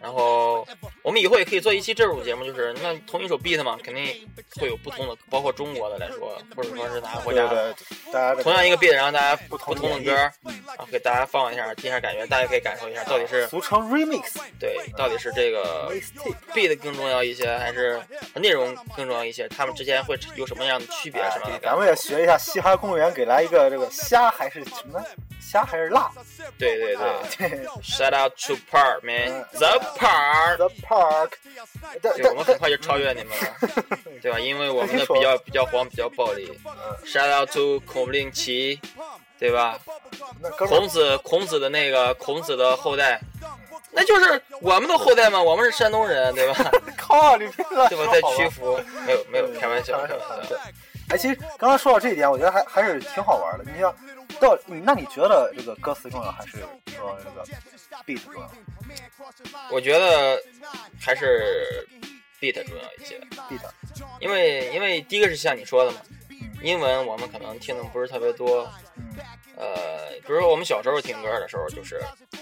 [0.00, 0.66] 然后
[1.02, 7.46] 我们以后也可以做一期这种节目，就是那同一首 beat 嘛，肯定会有不同的，包括中国的来说，或者说是哪个国家。
[7.46, 15.90] 对对，大家的同样一个 beat，然后大家不同同的歌，然后给大家放一下，听一下感觉，大家可以感受一下，到底是俗称 remix 对，到底是这个
[16.52, 17.98] beat 更重要一些，还是
[18.34, 19.48] 内容更重要一些？
[19.48, 21.22] 他们之间会有什么样的区别？
[21.30, 25.02] 什么样的咱们也学一下嘻哈公园，给来一个这个虾还是什么
[25.48, 26.10] 虾还是辣？
[26.58, 27.00] 对对啊
[27.38, 30.56] 对对，Shout out to Park man，The Park。
[30.58, 31.30] ，The Park。
[32.02, 34.38] 对，我们很快就超越你们了， 对吧？
[34.38, 36.52] 因为我们的比较比较黄，比较暴力。
[37.06, 38.78] Shout out to 孔布令奇，
[39.38, 39.78] 对吧？
[40.58, 43.18] 孔子，孔子的那个孔子的后代，
[43.90, 45.40] 那就是我们的后代嘛。
[45.40, 46.70] 我们是山东人，对吧？
[46.98, 48.12] 靠，你别乱对吧？
[48.12, 50.56] 在屈服，没有没有，开玩笑开玩笑。
[51.08, 53.64] 哎，其实刚刚说到这一点，我觉得还还是挺好玩的。
[53.72, 53.94] 你像
[54.40, 57.44] 到你，那你觉得这个歌词重要，还是说这个
[58.06, 58.50] beat 重要？
[59.70, 60.40] 我觉得
[61.00, 61.86] 还是
[62.40, 63.60] beat 重要一些，？beat，
[64.20, 66.00] 因为因为第一个是像你说的嘛，
[66.62, 69.04] 英文我们可能听的不是特别多，嗯，
[69.56, 72.00] 呃，比如说我们小时候听歌的时候，就是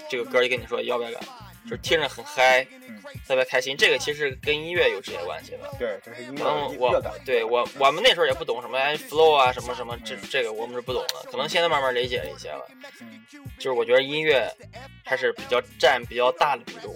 [0.09, 1.21] 这个歌就跟你说摇摆感，
[1.67, 3.75] 就是听着很嗨，嗯特别开心。
[3.75, 5.69] 这个其实跟音乐有直接关系的。
[5.77, 7.01] 对，这是音乐可能我。
[7.25, 12.65] 对我我们那时候也不懂什么哎 flow 啊什么什么这这个我们是不懂的，可能现在慢慢理解了一些了。
[13.01, 13.25] 嗯
[13.57, 14.49] 就是我觉得音乐
[15.03, 16.95] 还是比较占比较大的比重，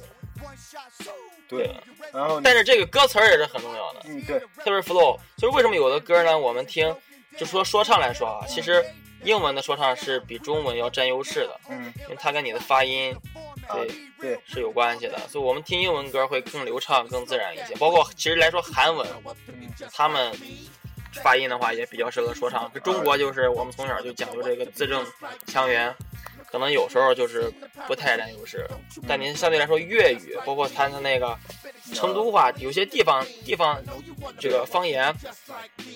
[1.47, 1.69] 对，
[2.13, 5.17] 然后但是这个歌词儿也是很重要的，嗯对，特别是 flow。
[5.37, 6.95] 就是为什么有的歌呢，我们听
[7.37, 8.85] 就说说唱来说啊，其实
[9.23, 13.15] 英文的说唱是比中文要占优势的，嗯因为它跟你的发音
[13.67, 13.87] 啊对
[14.19, 17.75] 对，是有关系的，所以我们听英文歌会更流畅、更自然一些。
[17.75, 19.07] 包括其实来说韩文，
[19.93, 20.31] 他们
[21.23, 22.71] 发音的话也比较适合说唱。
[22.83, 25.05] 中国就是我们从小就讲究这个字正
[25.47, 25.93] 腔圆，
[26.51, 27.51] 可能有时候就是
[27.87, 28.67] 不太占优势。
[29.07, 31.37] 但您相对来说粤语，包括它的那个
[31.93, 33.81] 成都话，有些地方地方
[34.39, 35.13] 这个方言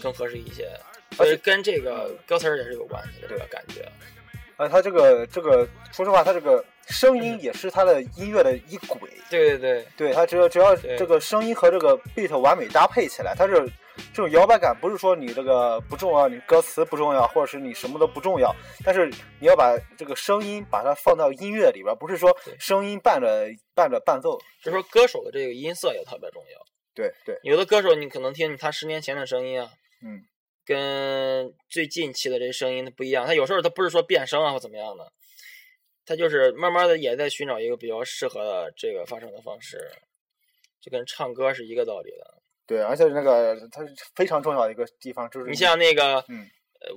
[0.02, 0.70] 更合适一些。
[1.16, 3.90] 所以跟这个歌词儿也是有关系的，这个感觉。
[4.58, 9.10] 啊，他这个这个，说实话，他这个声音也是他的音乐的一轨。
[9.30, 13.54] 对对对，对，它只要只要这个声音和这个 beat 完美搭配起来，它是
[14.14, 24.40] 这种摇摆感，不是说你这个不重要，你歌词不重要，或者是你什么都不重要，但是你要把这个声音把它放到音乐里边，不是说声音伴着伴着伴奏。
[24.64, 26.66] 就说歌手的这个音色也特别重要。
[26.94, 29.70] 对对，有的歌手你可能听他十年前的声音啊，
[30.02, 30.24] 嗯，
[30.66, 33.26] 跟最近期的这声音它不一样。
[33.26, 35.12] 它有时候它不是说变声啊或怎么样的，
[36.06, 39.78] 它就是慢慢的也在寻找一个比较适合的这个发声的方式，
[40.82, 42.42] 就跟唱歌是一个道理的。
[42.68, 46.26] 对，而且那个它是非常重要的一个地方就是你像那个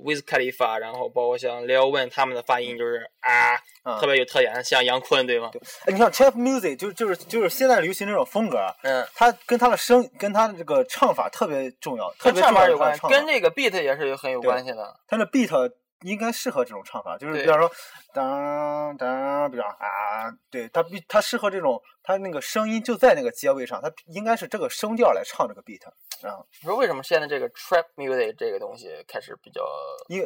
[0.03, 5.51] Wiz Khalifa，然后包括像 Lil Wayne 他们的发音就是啊，啊特别有特点，像杨坤对吗？
[5.85, 14.95] 哎，你像 trap music 就就是就是现在流行这种风格，嗯，它跟它的声跟它的这个唱法特别重要，特跟唱别重要法有关系，的它的唱法跟这个 beat 也是有很有对关系的。
[15.07, 17.71] 它的 beat 应该适合这种唱法，就是比方说
[18.13, 25.85] 当当，比方啊，对它比它适合这种，它那个声音就在那个结尾上，它应该是这个声调来唱这个 beat，
[26.27, 29.61] 啊，你说为什么现在这个 trap music 这个东西开始比较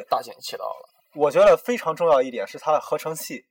[0.08, 0.88] 大行其道了？
[1.14, 3.44] 我觉得非常重要一点是它的合成器。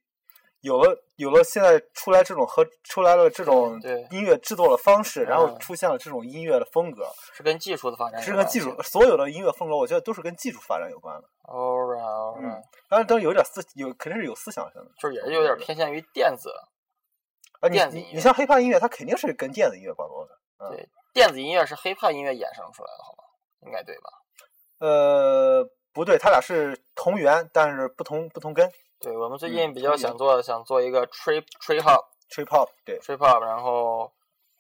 [0.64, 3.78] 有了有了，现在出来这种和出来了这种
[4.12, 8.22] 音乐制作的方式，然后嗯出现了这种音乐的风格，是跟技术的发展。
[8.22, 11.28] 是跟技术，所有的音乐风格，我觉得都是跟技术发展有关的。
[11.44, 14.90] All right, all right，、嗯当然，都有点思有肯定是有思想性的。
[14.98, 16.50] 就是也是有点偏向于电子，
[17.60, 20.32] 啊，你电子音乐你你像 hiphop 音乐，它肯定是跟电子音乐挂钩的。
[20.60, 23.24] 嗯对，电子音乐是 hiphop 音乐衍生出来的，好吧？
[23.66, 24.10] 应该对吧？
[24.80, 28.72] 呃，不对，它俩是同源，但是不同不同根。
[29.04, 34.10] 对，我们最嗯近比较想做想做一个 trip trip hop trip hop 对，trip hop，然后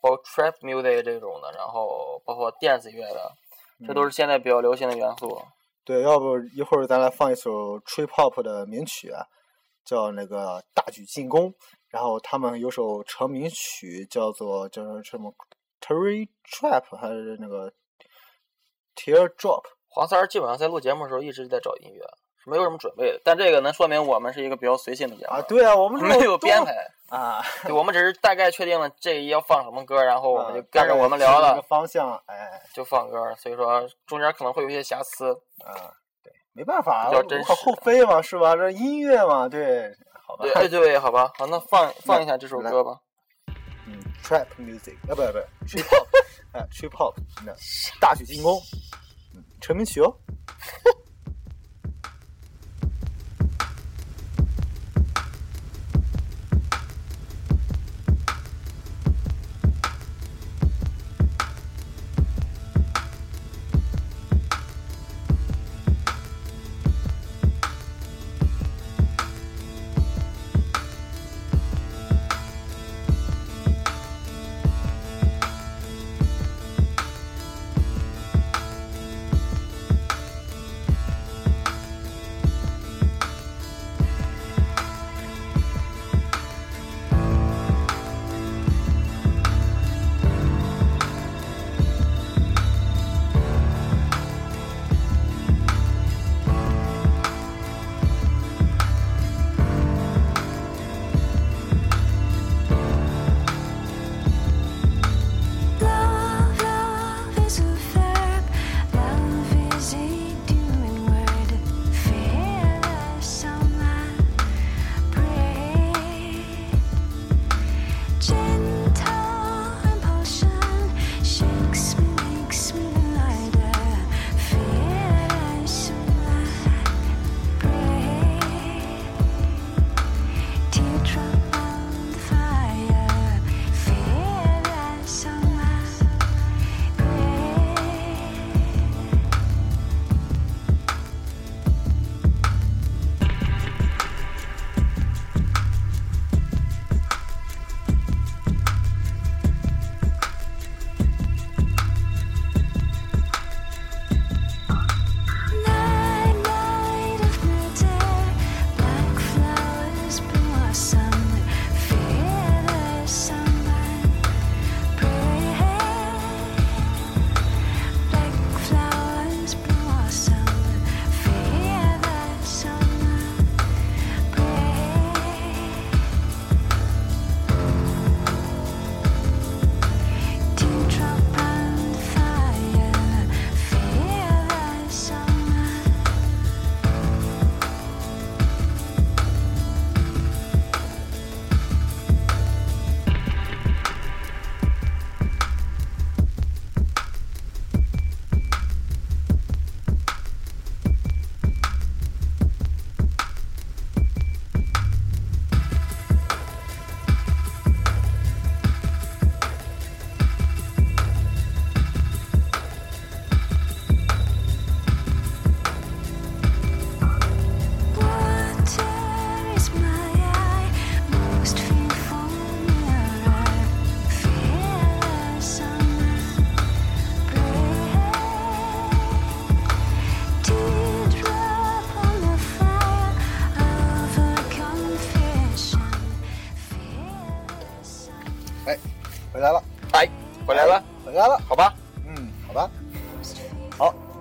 [0.02, 3.32] 包括 trap music 这种的，然后包括电子乐的，
[3.88, 5.42] 这都是现在比较流行的元素。
[5.86, 9.26] 对，要不一会儿咱来放一首 trip hop 的名曲啊，
[9.86, 11.50] 叫那个《大举进攻》，
[11.88, 15.34] 然后他们有首成名曲叫做叫做什么
[15.80, 17.72] Terry Trap 还是那个
[18.94, 19.64] Tear Drop。
[19.88, 22.06] 黄三儿基本上在录节目的时候一直在找音乐，
[22.44, 23.22] 是没有什么准备的。
[23.24, 26.74] 但这个能说明我们是一个比较随性的节目啊，对啊，我们这 没有编排，
[27.10, 33.34] 啊，对，我们只是大概确定了这一要放什么歌，然后我们就啊跟着我们聊了方向，哎，就放歌。
[33.38, 35.32] 所以说中间可能会有一些瑕疵。
[35.64, 35.72] 啊，
[36.24, 38.56] 对，没办法，比较真实厚非嘛，是吧？
[38.56, 39.96] 这音乐嘛，对，
[40.28, 42.98] 好吧对，，哎对，好吧，好，那放 放一下这首歌吧。
[43.88, 45.22] 嗯，trap music，啊，不不
[45.68, 46.06] ，trip hop，
[46.54, 47.14] 哎，trip hop，
[47.46, 47.54] 那
[48.00, 48.60] 大举进攻，
[49.36, 50.14] 嗯，成名曲哦。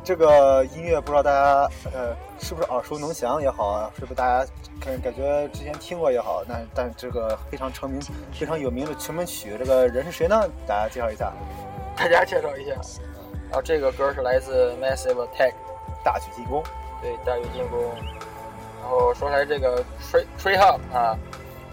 [0.04, 4.44] 这个音乐不知道大家呃是不是耳熟能详也好啊，是不是大家
[4.80, 8.00] 感感觉之前听过也好，那但这个非常成名、
[8.32, 10.44] 非常有名的成名曲，这个人是谁呢？
[10.66, 11.32] 大家介绍一下，
[11.96, 12.72] 大家介绍一下。
[13.48, 15.52] 然后这个歌是来自 Massive Attack，
[16.02, 16.64] 大举进攻。
[17.00, 17.80] 对，大举进攻。
[18.80, 21.16] 然后说来这个 Tree Tree Hop 啊，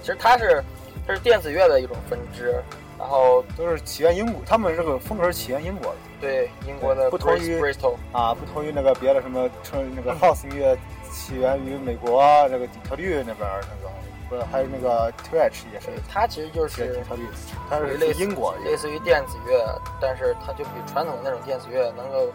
[0.02, 0.64] 其实它是
[1.08, 2.62] 它是电子乐的一种分支，
[3.00, 10.78] 然后都是起源英国，他们这个风格是起源英国的对英国的不同于 Bristol，啊，不同于那个别的什么称那个 house 音乐
[11.12, 13.92] 起源于美国那这个底特律那边儿那种，
[14.30, 17.26] 不是还有那个 Twitch 也是它其实就是底特律，
[17.70, 22.32] 它是类似英国类似于电子乐，但是它就比传统的那种电子乐能够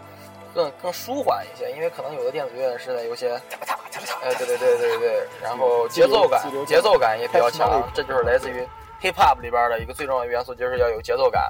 [0.53, 3.35] 更更舒缓一些，因为可能有的电子乐是有些，
[4.23, 8.67] 哎，对对对对对，然后节奏感节奏感也比较强这就是来自于
[9.05, 11.43] hip hop 里边的一个最重要的元素，就是要有节奏感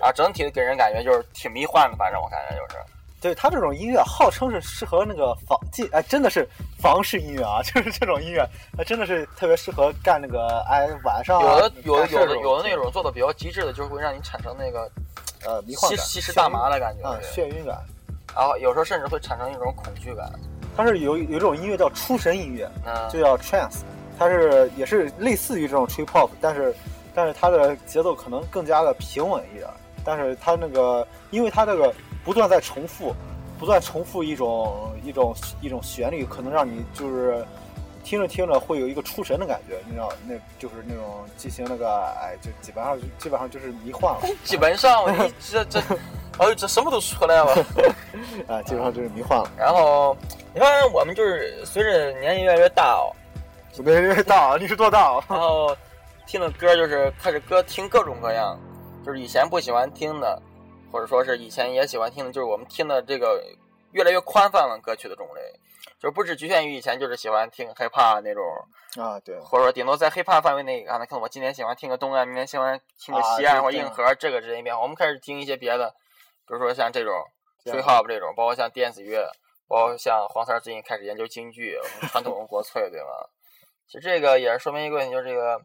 [0.00, 2.78] 啊，整体给人感觉就是挺迷幻的，反正我感觉就是。
[3.20, 6.48] 对他这种音乐号称是适合那个房进哎，真的是
[6.80, 14.88] 房式音乐啊， 就是这种音乐，它真的是特别适合干那个哎晚上、啊、有的有的有的有的那种做的比较极致的，就是会让你产生那个
[15.44, 17.02] 呃迷幻感、吸吸食大麻的感觉，
[17.34, 17.76] 眩晕感。
[18.36, 20.30] 然后有时候甚至会产生一种恐惧感。
[20.76, 23.80] 它是有有一种音乐叫出神音乐，嗯，就叫 trance，
[24.16, 26.72] 它是也是类似于这种 trip hop，但是
[27.14, 29.68] 但是它的节奏可能更加的平稳一点，
[30.04, 31.92] 但是它那个因为它这个
[32.24, 33.14] 不断在重复，
[33.58, 37.44] 不断重复一种一种一种旋律，可能让你就是
[38.04, 45.80] 听着听着会有一个出神的感觉，你知道，那就是那种进行那个哎，就基本上基本上就是迷幻了 基本上你这这，
[46.38, 47.52] 哎呦，这什么都出来了。
[48.48, 49.50] 啊，基本上就是迷幻了。
[49.56, 50.16] 然后
[50.54, 53.12] 你看，我们就是随着年纪越来越大哦，
[53.74, 55.24] 准备大，你是多大啊？
[55.28, 55.76] 然后
[56.28, 58.60] 听的歌就是开始歌听各种各样，
[59.02, 60.40] 就是以前不喜欢听的，
[60.92, 63.42] 或者说是以前也喜欢听的，就是我们听的这个
[63.92, 65.40] 越来越宽泛了歌曲的种类，
[65.98, 68.44] 就不只局限于以前就是喜欢听 hiphop 那种，
[69.02, 74.82] 啊，对，或者说顶多在 hiphop 范围内，啊，那可能我今天喜欢听个东岸，明天喜欢听个西啊或者硬核，这个之间变化。
[74.82, 75.88] 我们开始听一些别的，
[76.46, 77.14] 比如说像这种
[77.64, 79.32] 这样 free hop 这种，包括像电子乐，
[79.66, 83.08] 包括像黄三儿最近开始研究京剧，我们传统国粹，对吗？
[83.86, 85.58] 其实这个也是说明一个问题，就是这个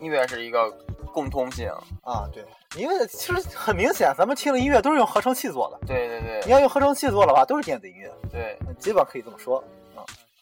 [0.00, 0.70] 音乐是一个
[1.12, 1.68] 共通性。
[2.02, 2.44] 啊，对，
[2.76, 5.86] 因为其实很明显，咱们听的音乐都是用合成器做的。
[5.86, 9.62] 对对对你要用合成器做的话，都是电子音乐，对，基本上可以这么说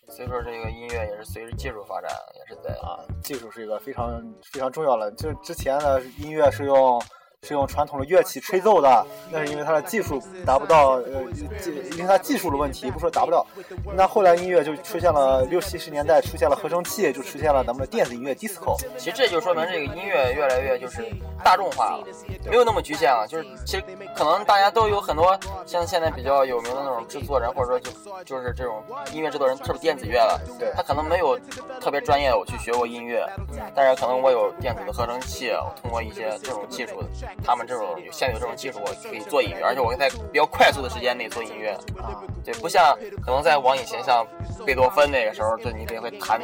[0.07, 3.03] 所以说这个音乐也是随着技术发展，也是在啊。
[3.23, 4.23] 技术是一个非常
[4.53, 7.03] 非常重要的，就是之前的音乐是用
[7.45, 11.49] 是用传统的乐器吹奏的，那是因为它的技术达不到，呃，技
[11.93, 13.47] 因为它技术的问题，不说达不到。
[13.95, 21.05] 那后来音乐就出现了六七十年代出现了合成器，就出现了咱们的电子音乐 disco 其实这就说明这个音乐越来越就是
[21.45, 22.07] 大众化了，
[22.49, 23.27] 没有那么局限了。
[23.29, 23.85] 就是其实
[24.17, 27.91] 可能大家都有很多像现在比较有名的那种制作人，或者说就
[28.25, 28.83] 就是这种
[29.13, 31.39] 音乐制作人，特别电子乐了，对他可能没有
[31.81, 33.27] 特别专业我去学过音乐，
[33.75, 37.03] 但是可能我有电子的合成器，我通过一些这种技术，
[37.43, 41.71] 他们这种现有这种技术，我可以做音乐，而且我可以在比较快速的时间内做音乐。
[41.97, 44.27] 啊，对，不像可能在往以前像
[44.67, 46.41] 贝多芬那个时候，就你得会弹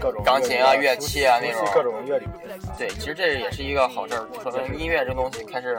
[0.00, 2.26] 各种钢琴啊乐乐器啊那种各种乐理。
[2.78, 5.78] 对，其实这也是一个好事儿，说明音乐这东西开始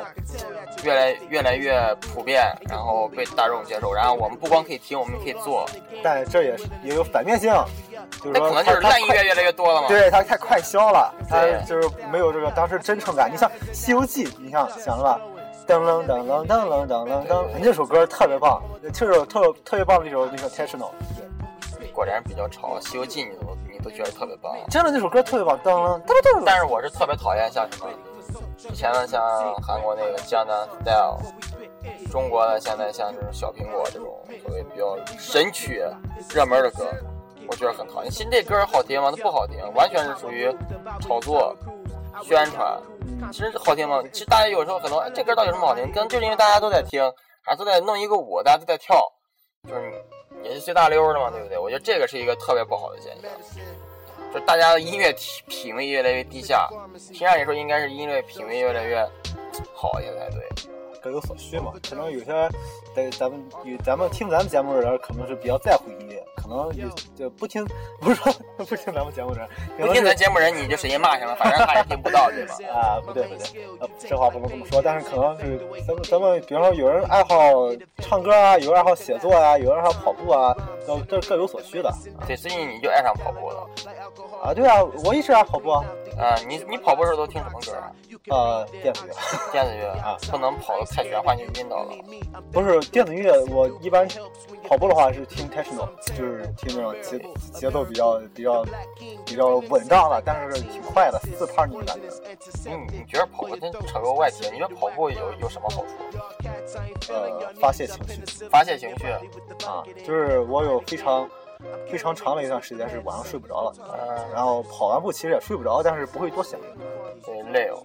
[0.83, 3.93] 越来越来越普遍，然后被大众接受。
[3.93, 5.65] 然后我们不光可以听，我们可以做。
[6.03, 7.51] 但这也是也有反面性，
[8.23, 9.87] 就是说可能就是它烂音乐越来越多了嘛。
[9.87, 13.31] 对，它太快消了，它就是没有这个当时真诚感。
[13.31, 15.21] 你像《西游记》，你像想了吧？
[15.67, 18.61] 噔噔噔噔噔噔噔噔，那首歌特别棒，
[18.93, 20.89] 就首特特别棒的一首那个 techno。
[21.91, 26.43] 果然比较潮，《西游记》你都你都觉得特别棒，真的那首歌特别棒，噔噔噔噔。
[26.45, 27.89] 但是我是特别讨厌像什么
[28.69, 29.21] 以前的像
[29.55, 31.17] 韩国那个《江南 style》。
[32.11, 34.07] 中国的现在像这种小苹果这种
[34.43, 35.83] 所谓比较神曲、
[36.33, 36.85] 热门的歌，
[37.47, 38.11] 我觉得很讨厌。
[38.11, 39.11] 新这歌好听吗？
[39.15, 40.55] 它不好听，完全是属于
[41.01, 41.55] 炒作。
[42.23, 42.81] 宣传。
[43.31, 44.01] 其实好听吗？
[44.11, 45.91] 其实大家有时候很多，哎，这歌到底有什么好听？
[45.91, 47.01] 可能就是因为大家都在听，
[47.43, 49.11] 还都在弄一个舞，大家都在跳，
[49.67, 49.91] 就是
[50.43, 51.57] 也是随大溜的嘛，对不对？
[51.57, 53.31] 我觉得这个是一个特别不好的现象。
[54.33, 59.01] 就大家的音乐体品味越来越低下，实际上你说应该是音乐品味越来越
[59.73, 60.45] 好一些才对。
[61.01, 62.49] 各有所需嘛，可能有些
[62.95, 67.65] 在咱们有咱们听咱们节目的人，可能是比较在乎音乐，可能有就不听，
[67.99, 72.55] 不是说不听咱们节目的人，可不听咱节目人，你就使劲骂去了，反正他也听不到，对吧？
[72.73, 77.35] 啊，不对不对，呃，这话不能这么说，但是可能是咱们咱们，比方说有人爱好
[77.97, 80.55] 唱歌啊，有人爱好写作啊，有人爱好跑步啊，
[80.87, 81.93] 都这各有所需的
[82.25, 83.67] 对，最近你就爱上跑步了，
[84.41, 84.53] 啊。
[84.53, 85.83] 对啊，我一直爱跑步啊，
[86.17, 87.91] 啊、你你跑步的时候都听什么歌啊？
[88.29, 89.13] 呃，电子乐
[89.51, 91.91] 电子乐啊不能跑的太玄幻就晕倒了。
[92.51, 94.07] 不是电子音乐，我一般
[94.67, 97.19] 跑步的话是听 techno，就是听那种节
[97.53, 98.65] 节奏比较比较
[99.25, 102.07] 比较稳当的，但是挺快的，四拍那种感觉。
[102.69, 104.49] 嗯你觉得跑步真扯个外题？
[104.51, 107.13] 你觉得跑步有有什么好处？
[107.13, 109.07] 呃，发泄情绪发泄情绪，
[109.65, 111.29] 啊，就是我有非常
[111.89, 116.59] 非常长的一段时间是晚上睡不着了，嗯、然后跑完步其实也睡不着，但是不会多想。
[117.23, 117.81] 对，累哦。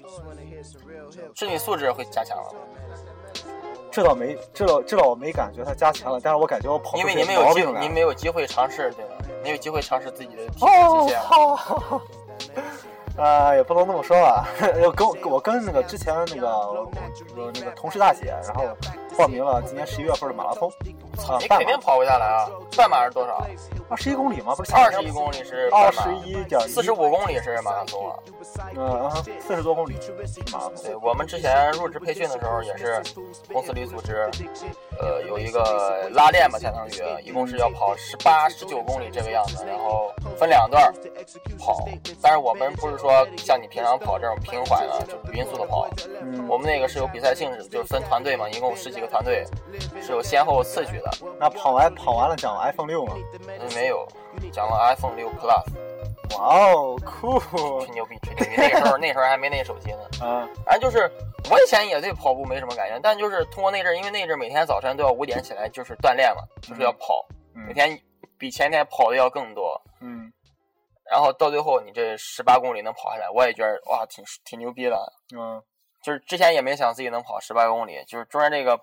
[1.34, 2.55] 身体素质会加强了，
[3.91, 9.16] 这倒没，这倒这倒我没感觉它加强了，但是我感觉我跑出因为是你没有机毛病，来你没有机会尝试，对吧？
[9.43, 11.20] 没有机会尝试自己的体哦极限。
[11.20, 12.01] 好好好，
[13.16, 14.47] 呃，也不能这么说吧。
[14.95, 16.91] 跟我我跟那个之前那个我
[17.36, 18.64] 我那个同事大姐，然后
[19.21, 20.71] 报名了今年十一月份的马拉松，
[21.29, 22.49] 啊，你肯定跑不下来啊！
[22.75, 23.47] 半马是多少？
[23.91, 24.55] 二十一公里吗？
[24.55, 28.16] 不是二十一公里是二半马十一点四十五公里是马拉松啊。
[28.75, 29.11] 嗯，
[29.47, 29.95] 四十多公里
[30.51, 30.85] 马拉松。
[30.85, 33.03] 对我们之前入职培训的时候，也是
[33.53, 34.31] 公司里组织，
[34.99, 36.93] 呃，有一个拉练吧，相当于
[37.23, 40.91] 一共是要跑十八、十九公里这个样子，然后分两段
[41.59, 41.87] 跑。
[42.23, 45.87] 但是我们不是说像你平常跑这种平缓的，就是匀速的跑，
[46.23, 49.44] 嗯我们那个是有比赛性质，就是分团队嘛，一共十几个团队，
[50.00, 51.11] 是有先后次序的。
[51.38, 53.14] 那跑完跑完了讲了 iPhone 六吗？
[53.48, 54.06] 嗯，没有，
[54.52, 58.56] 讲了 iPhone 六 Plus，哇哦，酷吹牛逼吹牛逼。
[58.56, 59.98] 那时候那时候还没那手机呢。
[60.22, 60.48] 嗯！
[60.64, 61.11] 反正就是
[61.50, 68.00] 我以前也对跑步没什么感觉，但就是通过那阵儿，因为那阵儿每天早晨都要五点起来，就是锻炼嘛，就是要跑，每嗯天
[68.38, 69.80] 比前天跑的要更多。
[70.00, 70.32] 嗯
[71.11, 74.96] 然后到最后你这十八公里能跑下来，我也觉得哇，挺挺牛逼的。
[75.36, 75.61] 嗯，
[76.04, 78.78] 就是之前也没想自己能跑十八公里，就是中间这个，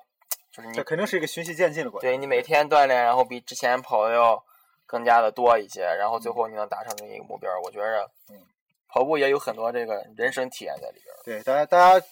[0.51, 2.09] 就是你这肯定是一个循序渐进的过程。
[2.09, 4.43] 对你每天锻炼，然后比之前跑的要
[4.85, 8.39] 更加的多一些，然后最后你能达成这一个目标，我觉着，嗯，
[8.87, 11.19] 跑步也有很多这个人生体验在里边儿。
[11.23, 12.05] 对，大家大家，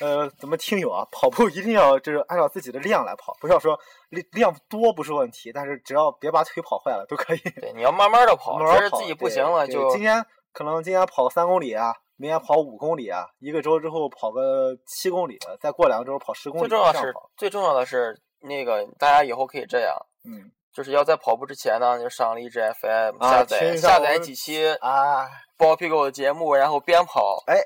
[0.00, 3.78] 呃，咱们听友啊，跑步一定要就是按照自己的量来跑，不是要说
[4.10, 7.38] 量量多不是问题，但是只要别把腿跑坏了都可以。
[7.38, 16.68] 对，你要慢慢的跑，慢慢跑觉得自己不行了就今天可能今天跑三公里啊，明天跑五公里啊，一个周之后跑个七公里，再过两个周跑十公里。
[16.68, 27.60] 最重要是最重要的是那个大家以后可以这样，嗯就是要在跑步之前呢，就上荔枝 FM 啊下载下下载几期啊，包屁股的节目，然后边跑，哎，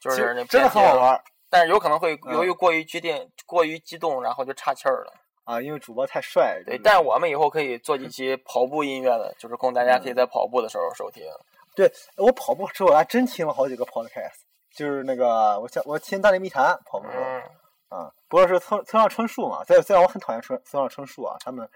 [0.00, 5.12] 就是那真的很好玩儿但是有可能会嗯由于过于激动、过于激动，然后就岔气儿了。
[5.44, 6.62] 啊，因为主播太帅。
[6.64, 11.24] 对，就是但是我们以后可以做几期跑步音乐的，就是供大家可以在跑步的时候收听。
[11.74, 14.40] 对我跑步时候，我还真听了好几个 podcast，
[14.76, 17.24] 就是那个我想我听《大内密谈》跑步时候。
[17.24, 17.42] 嗯，
[17.88, 21.68] 啊，不过是村村上春树嘛，虽虽然我很讨厌村村上春树啊，他们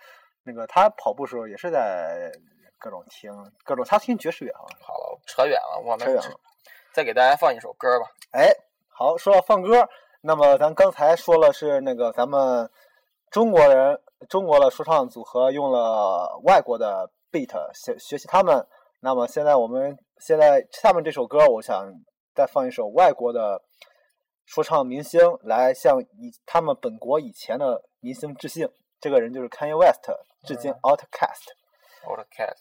[0.42, 2.32] 那个他跑步时候也是在
[2.78, 3.30] 各种听
[3.64, 4.78] 各种，他听爵士乐好像。
[4.80, 6.40] 好了，扯远了，我们扯远了
[6.94, 8.06] 再给大家放一首歌吧。
[8.32, 8.50] 哎，
[8.88, 9.86] 好，说到放歌，
[10.22, 12.70] 那么咱刚才说了是那个咱们
[13.30, 18.66] 中国人中国的说唱组合用了外国的 beat 学学习他们，
[19.00, 21.92] 那么现在我们现在下面这首歌，我想
[22.34, 23.62] 再放一首外国的
[24.44, 28.68] 说唱明星来向以他们本国以前的明星致敬。
[28.98, 30.10] 这个人就是 Kanye West
[30.44, 31.44] 致敬 Outcast，、
[32.06, 32.56] Outcast，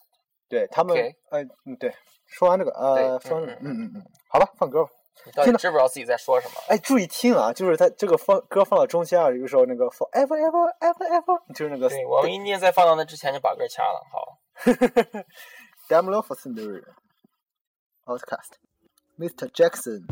[0.49, 0.95] 对他们
[1.31, 1.95] 呃嗯对，
[2.27, 4.91] 说完这个呃对说嗯嗯嗯好吧，放歌吧。
[5.25, 6.55] 你到底知不知道自己在说什么？
[6.67, 14.03] 哎，注意听啊，就是他这个放歌放到中间啊，有时候那个 Forever Ever Ever Ever，就是那个对，我们一定在放到那之前就把歌掐了。
[14.11, 14.37] 好，
[15.87, 16.81] Damn Love for Cinderella
[18.09, 18.57] Outcast
[19.19, 19.53] Mr.
[19.53, 20.07] Jackson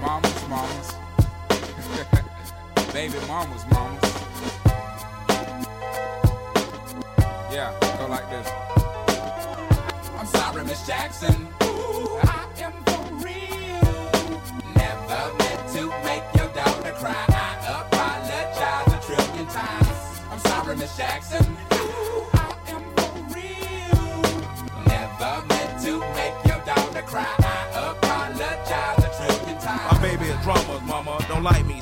[0.00, 0.94] Mamas, mamas.
[2.94, 4.02] Baby mamas, mamas.
[7.52, 8.48] Yeah, go like this.
[10.18, 11.48] I'm sorry, Miss Jackson.
[11.64, 12.91] Ooh, I am
[20.82, 21.46] Miss Jackson.
[21.74, 24.22] Ooh, I am for real.
[24.84, 27.24] Never meant to make your daughter cry.
[27.38, 29.92] I apologize a trillion times.
[29.92, 31.24] My baby is drama, mama.
[31.28, 31.81] Don't like me.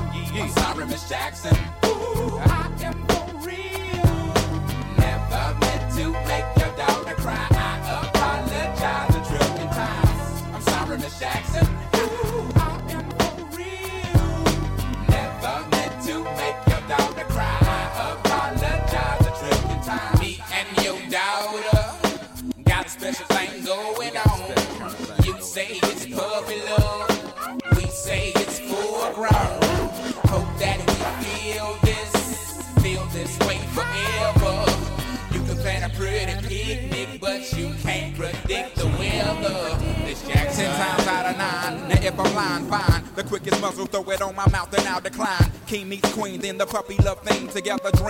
[0.33, 1.55] I'm sorry, Miss Jackson.
[1.85, 4.33] Ooh, I am for real.
[4.97, 6.60] Never meant to make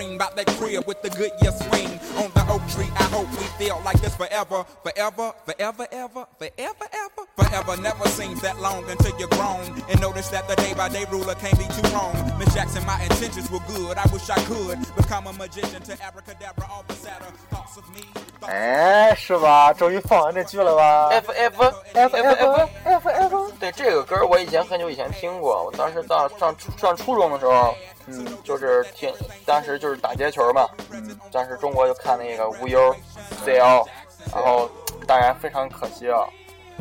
[0.00, 1.98] dream about that crib with the good year swing.
[2.16, 4.64] On the oak tree, I hope we feel like this forever.
[4.82, 7.22] Forever, forever, ever, forever, ever.
[7.36, 9.66] Forever never seems that long until you're grown.
[9.90, 12.14] And notice that the day by day ruler can't be too wrong.
[12.38, 13.98] Miss Jackson, my intentions were good.
[13.98, 18.02] I wish I could become a magician to abracadabra, all the sadder thoughts of me.
[18.40, 19.72] thoughts of 哎，是吧？
[19.72, 27.74] 终于放完这句了吧 F F F F F F，对这个歌我以前很久以前听过，我当时到上初上初中的时候，
[28.06, 29.12] 嗯，就是听，
[29.51, 32.95] 当时就是打街球嘛，嗯，当时中国就看那个无忧
[33.43, 33.85] CL，
[34.33, 34.69] 然后
[35.05, 36.23] 当然非常可惜啊，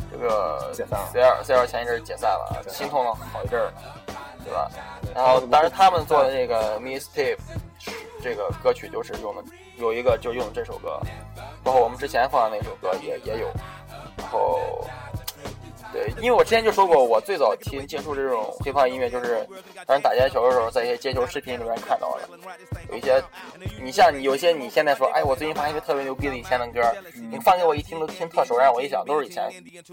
[0.09, 3.73] 这个 CL CL 前一阵解散了，心痛了好一阵儿，
[4.45, 4.71] 对吧？
[5.13, 7.37] 然后当时他们做的这个 Mistape
[8.23, 9.43] 这个歌曲就是用的
[9.77, 11.01] 有一个就用的这首歌，
[11.65, 13.49] 包括我们之前放的那首歌也也有，
[14.17, 14.87] 然后。
[15.93, 19.47] 对，因为我之前就说过，我最早听接触这种黑怕音乐，就是
[19.87, 22.29] 当时打街球的时候，在一些街球视频里面看到的。
[22.91, 23.23] 有一些，
[23.83, 26.81] 你像你有一些你现在说，哎，我最近发现一个特别牛逼的以前的歌，
[27.31, 29.51] 你放给我一听都听特熟，让我一想都是以前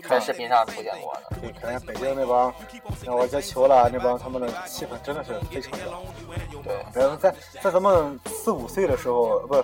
[0.08, 1.38] 在视频上出现过的。
[1.41, 2.54] 对，可能北京那帮
[3.04, 5.86] 让我接球了，那帮他们的气氛真的是非常的。
[6.64, 9.64] 对，然后在在咱们四五岁的时候，不是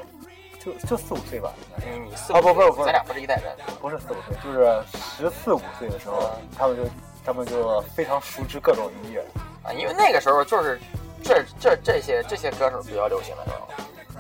[0.64, 3.54] 就就四五岁吧，你你四啊不不不咱俩不是一代人。
[3.82, 4.82] 不是四五岁，就是
[5.18, 6.84] 十四五岁的时候，他们就
[7.26, 9.20] 他们就非常熟知各种音乐。
[9.64, 10.80] 啊，因为那个时候就是
[11.24, 13.68] 这这这些这些歌手比较流行的时候，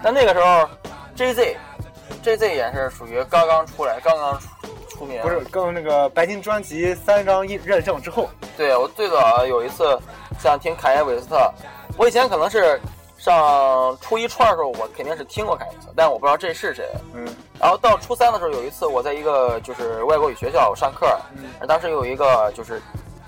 [0.03, 0.67] 但那个时候
[1.15, 1.57] J Z
[2.21, 4.39] J Z 也是属于刚刚出来，刚刚
[4.89, 5.21] 出出名。
[5.21, 9.97] 不是，更那个白金专辑三张一认证之后，对我最早有一次
[10.39, 11.53] 想听凯耶韦斯特，
[11.97, 12.79] 我以前可能是
[13.23, 16.89] 上初一初二的时候，我肯定是听过凯耶韦斯，但我不知道这是谁。
[17.13, 17.25] 嗯
[17.57, 22.81] 然后到初三的时候，有一次我在一个就是外国语学校上课，嗯当时有一个就是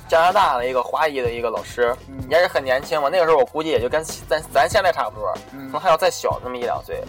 [0.10, 7.02] 加拿大的一个华裔的一个老师，嗯也是很年轻嘛，那个时候我估计也就跟咱咱现在差不多，嗯可能还要再小那么一两岁。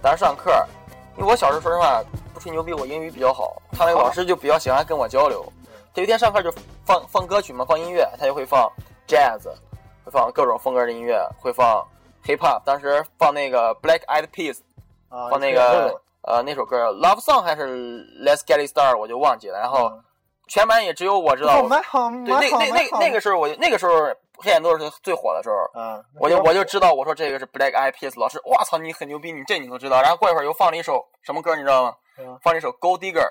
[0.00, 0.66] 当时上课，
[1.18, 2.02] 因为我小时候说实话
[2.32, 5.44] 不吹牛逼，我英语比较好，他那个老师就比较喜欢跟我交流。
[5.94, 6.50] 他有一天上课就
[6.86, 8.66] 放放歌曲嘛，放音乐，他就会放
[9.06, 9.42] jazz，
[10.02, 11.86] 会放各种风格的音乐，会放
[12.24, 12.62] hip hop。
[12.64, 14.60] 当时放那个 Black Eyed Peas，
[15.08, 19.58] 啊，放那个呃那首歌 Love Song 还是 Let's Get It Started，我就忘记了。
[19.58, 19.92] 然后
[20.48, 21.60] 全班也只有我知道。
[21.60, 23.92] 哦，蛮好，对，那那那那个时候我就那个时候
[24.36, 30.00] 黑眼豆是最火的时候，嗯，我就我就知道，我说这个是 Black Eyed Peas，老师，哇操，你很牛逼，你这你都知道。
[30.02, 31.94] 然后过一会儿又放了一首什么歌，你知道吗？
[32.18, 33.26] 嗯放了一首 Gold Digger，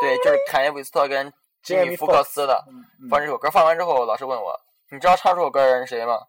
[0.00, 1.32] 对，就是凯耶韦斯特跟
[1.62, 2.64] 吉米福克斯的。
[2.68, 4.58] 嗯放这首歌，放完之后，老师问我，
[4.90, 6.20] 你知道唱这首歌的人是谁吗？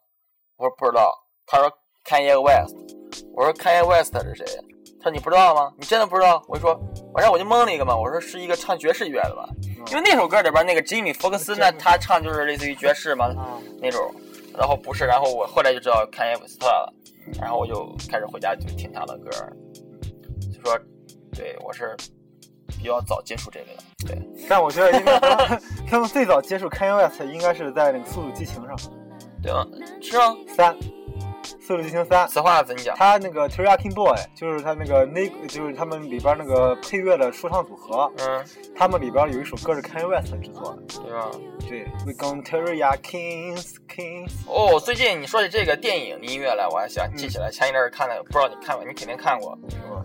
[0.64, 1.11] 我说不知道。
[1.45, 1.70] 他说
[2.05, 2.74] Kanye West。
[3.36, 4.45] 我说 Kanye West 是谁？
[4.99, 5.74] 他说你不知道吗？
[5.78, 6.41] 你真的不知道？
[6.47, 6.74] 我就说，
[7.14, 9.45] 反正我就蒙了一个嘛，我说是一个唱爵士乐的吧，
[9.91, 13.28] 因为那首歌里边那个吉米福克斯呢，他唱就是类似于爵士嘛
[13.82, 14.09] 那种，
[14.57, 16.93] 然后不是，然后我后来就知道 Kanye West 了，
[17.41, 19.30] 然后我就开始回家就听他的歌，
[20.53, 20.80] 就说，
[21.36, 21.93] 对我是
[22.68, 24.47] 比较早接触这个的，对。
[24.47, 25.61] 但我觉得应该他们
[25.91, 28.76] 他们最早接触 Kanye West 应该是在那个《速度激情》上
[29.43, 29.67] 对吗？
[30.01, 30.35] 是吗？
[30.55, 30.73] 三，
[31.59, 32.25] 《速度激情三》。
[32.27, 32.95] 此话怎讲？
[32.95, 38.43] 他那个 Teriyaki Boy 就是他那个那就是他们里边那个配乐的说唱组合，嗯，
[38.75, 41.31] 他们里边有一首歌是 Kanye West 制作的，对吧？
[41.67, 48.85] 对，We gon' Teriyaki Kings，哦，最近你说起这个电影的音乐来，我还想记起来，前一阵儿看的，不知道你看没？
[48.85, 49.57] 你肯定看过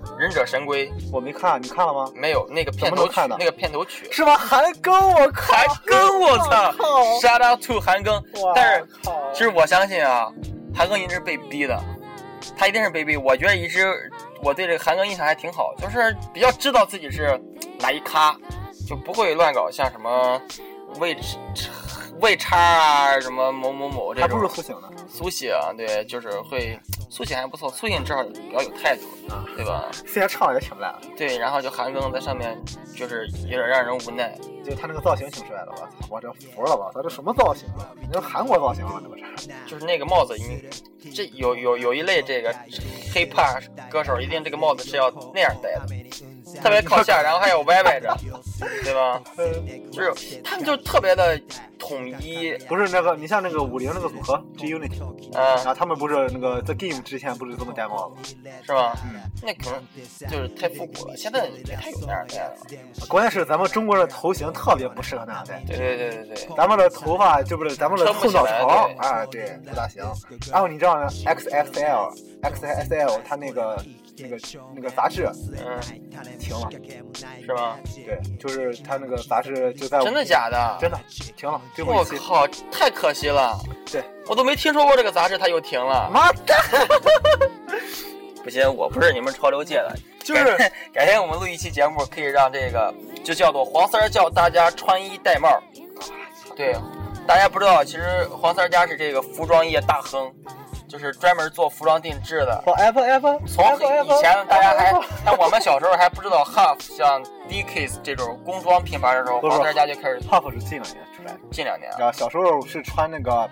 [0.19, 2.11] 《忍者神龟》，我没看，你看了吗？
[2.15, 4.09] 没有那个片头曲那个片头曲。
[4.11, 4.37] 是吧？
[4.37, 5.55] 韩庚，我靠！
[5.55, 8.23] 韩庚，我操靠！Shout out to 韩庚。
[8.55, 8.87] 但是
[9.33, 10.33] 其实我相信啊，
[10.75, 11.83] 韩庚一定是被逼的，
[12.57, 13.17] 他一定是被逼。
[13.17, 13.87] 我觉得一直
[14.43, 17.41] 我对这个韩庚印象还挺好，就是比较知道自己是
[17.81, 18.37] 哪一咖，
[18.89, 20.41] 就不会乱搞像什么
[20.99, 21.17] 魏
[22.21, 24.39] 魏叉啊，什么某某某这还种。
[24.39, 24.89] 不如苏醒呢。
[25.09, 29.03] 苏醒，对，就是会苏醒还不错，苏醒至少比较有态度，
[29.57, 29.85] 对吧？
[30.07, 32.57] 虽然唱的也挺烂，对，然后就韩庚在上面，
[32.97, 34.37] 就是有点让人无奈。
[34.65, 36.91] 就他那个造型挺帅的，我操，我这服了，吧？
[36.93, 37.89] 他，这什么造型啊？
[38.01, 39.25] 你这韩国造型啊，这不是？
[39.67, 42.53] 就是那个帽子，你这有有有一类这个
[43.15, 48.15] hip hop 歌手，一定这个帽子是要那样戴的，特别靠下，然后还有歪歪着，
[48.83, 49.21] 对吧？
[49.93, 51.41] 就是他们就特别的
[51.79, 54.91] 统一，不是那个，你像那个五菱那个组合 G Unit，
[55.33, 58.37] 嗯、啊，他们不是那个 The Game 之前不是这么戴帽子？
[58.65, 58.97] 是吧？
[59.43, 59.83] 那可能
[60.29, 62.57] 就是太复古了，现在也太有那样戴了。
[63.09, 70.05] 关键是咱们中国人的头型特别不适合那样戴，对对对对对，咱们的头发就不是咱们的后脑勺对，哎，对，不大行。
[70.51, 73.83] 然后你知道呢，XXL XXL 它那个
[74.19, 74.37] 那个
[74.75, 75.29] 那个杂志
[75.65, 75.81] 嗯，
[76.39, 76.69] 停了，
[77.41, 77.79] 是吧？
[77.95, 80.79] 对，就是他那个杂志就在真的假的？
[80.81, 80.99] 真的
[81.37, 82.15] 停了，最后一期。
[82.17, 83.59] 我靠，太可惜了！
[83.91, 86.11] 对，我都没听说过这个杂志，它又停了。
[86.13, 86.55] 妈的，
[88.43, 90.57] 不行，我不是你们潮流界的， 就是
[90.93, 92.93] 改天我们录一期节目，可以让这个
[93.25, 95.49] 就叫做黄三儿教大家穿衣戴帽。
[96.57, 96.75] 对，
[97.27, 100.33] 大家不知道，其实黄三儿家是这个服装业大亨，
[100.89, 102.63] 就是专门做服装定制的。
[102.65, 104.91] forever ever，从以前大家还，
[105.25, 111.41] 像我们小时候还不知道 Huff 像 Dickies 这种工装品牌的时候，不是黄三儿家就开始 Huff 是近两年出来的。
[111.51, 111.97] 近两年啊。
[111.99, 113.49] 然后小时候是穿那个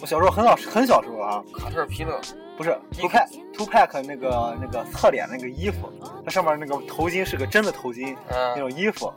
[0.00, 2.18] 我小时候很早很小时候啊，卡特皮勒，
[2.56, 5.92] 不是 Two Pack Two Pack 那个那个侧脸那个衣服，
[6.24, 9.12] 它上面那个头巾是个真的头巾，那嗯，种衣服。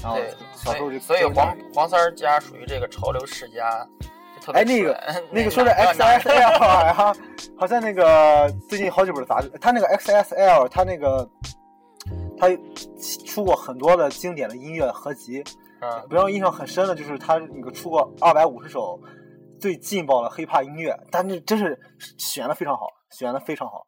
[0.00, 4.06] 然后对，小时候就以所以黄黄三儿家属于这个潮流世家，就
[4.48, 7.14] 特别哎，那个那个说的 XSL 啊，
[7.58, 11.28] 好像那个最近好几本杂志，他那个 XSL，他那个
[12.38, 12.48] 他
[13.26, 15.44] 出过很多的经典的音乐合集，
[15.82, 18.98] 嗯，比方印象很深的就是他那个出过二百五十首
[19.60, 21.78] 最劲爆的 hiphop 音乐，但是真是
[22.16, 23.86] 选的非常好，选的非常好。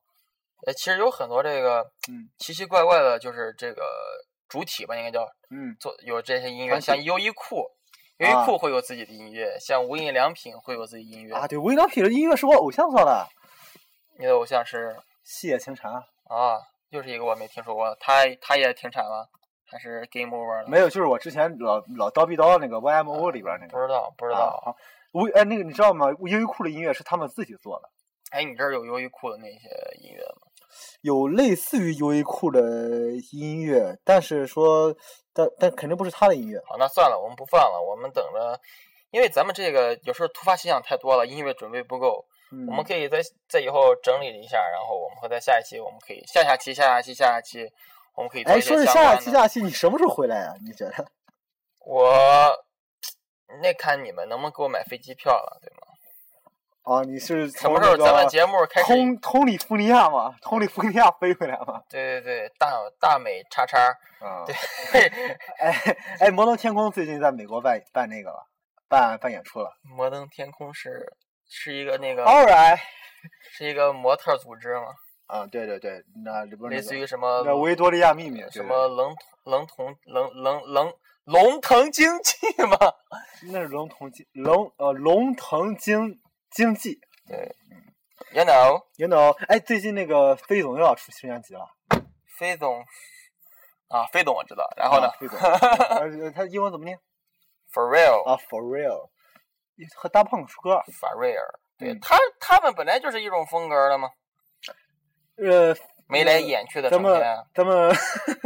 [0.67, 1.81] 呃，其实有很多这个
[2.11, 2.29] 嗯。
[2.37, 3.83] 奇奇怪怪的，就是这个
[4.47, 7.65] 主体吧，应该叫嗯，做有这些音乐，像优衣库，
[8.21, 11.35] 优衣库会有自己的音乐，像无印良品会有自己音乐。
[11.35, 13.27] 啊，对，无印良品的音乐是我偶像做的，
[14.19, 14.95] 你的偶像是
[15.25, 15.91] 细野晴臣。
[15.91, 16.61] 啊，
[16.91, 19.27] 又是一个我没听说过，他他也停产了，
[19.67, 20.69] 还是 Game Over 了？
[20.69, 23.73] 没有，就是我之前老老叨逼叨那个 YMO 里边那个。
[23.73, 24.63] 不知道，不知啊道。
[24.67, 24.77] 啊，
[25.13, 26.07] 无哎那个你知道吗？
[26.27, 27.89] 优衣库的音乐是他们自己做的。
[28.33, 29.69] 哎，你这儿有优衣库的那些
[30.03, 30.50] 音乐吗？
[31.03, 32.61] 有类似于优衣库的
[33.33, 34.95] 音乐，但是说，
[35.33, 36.61] 但但肯定不是他的音乐。
[36.67, 38.61] 好，那算了，我们不放了，我们等着，
[39.11, 47.71] 因为咱们这个有时候突发奇想太多了，音乐准备不够，嗯我们可以在在以后整理一下，然后我们会在下一期，我们可以下下期、下下期、下下期，
[48.15, 49.17] 我们可以做哎，说是下下。
[49.17, 51.07] 期下期，你什么时候回来啊、你觉得？
[51.87, 52.13] 我
[53.63, 55.90] 那看你们能不能给我买飞机票了，对吗？
[56.83, 58.87] 啊，你是什么时候咱们节目开始？
[58.87, 60.35] 通通里福尼亚嘛？
[60.41, 61.83] 通里福尼亚飞回来嘛？
[61.89, 63.79] 对对对，大大美叉叉，
[64.21, 64.55] 啊，对，
[65.61, 68.47] 哎哎，摩登天空最近在美国办办那个了，
[68.89, 69.71] 办办演出了。
[69.83, 71.13] 摩登天空是
[71.47, 72.79] 是一个那个 All right，
[73.53, 74.87] 是一个模特组织吗？
[75.27, 79.15] 啊，对对对，那里边那类似于什么那维多利亚秘密，什么冷
[79.45, 80.93] 冷统冷冷冷
[81.25, 82.77] 龙腾经济吗？
[83.53, 86.19] 那是龙腾经龙呃龙腾经
[86.51, 86.99] 经济
[87.29, 87.57] 对
[88.33, 91.67] ，you know，，you know，哎，最近那个飞总又要出新专辑了。
[92.39, 92.85] 飞总
[93.89, 96.99] 啊，飞总我知道，然后呢啊飞总，呃，他英文怎么念
[97.73, 99.11] ？，for real，啊，For real，
[99.97, 100.83] 和大胖出歌。
[100.87, 104.09] For real，，对嗯他他们本来就是一种风格的嘛，
[105.37, 105.75] 呃，
[106.09, 107.21] 眉来眼去的咱们
[107.55, 107.93] 咱们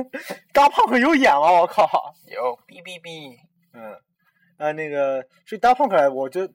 [0.53, 1.51] 大胖可有眼吗？
[1.53, 1.89] 我靠！
[2.27, 3.37] 有哔哔哔，
[3.73, 3.99] 嗯，
[4.59, 6.47] 呃，那个所以大胖克，我就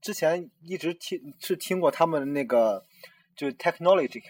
[0.00, 2.84] 之前一直听是听过他们那个
[3.36, 4.22] 就是 technology，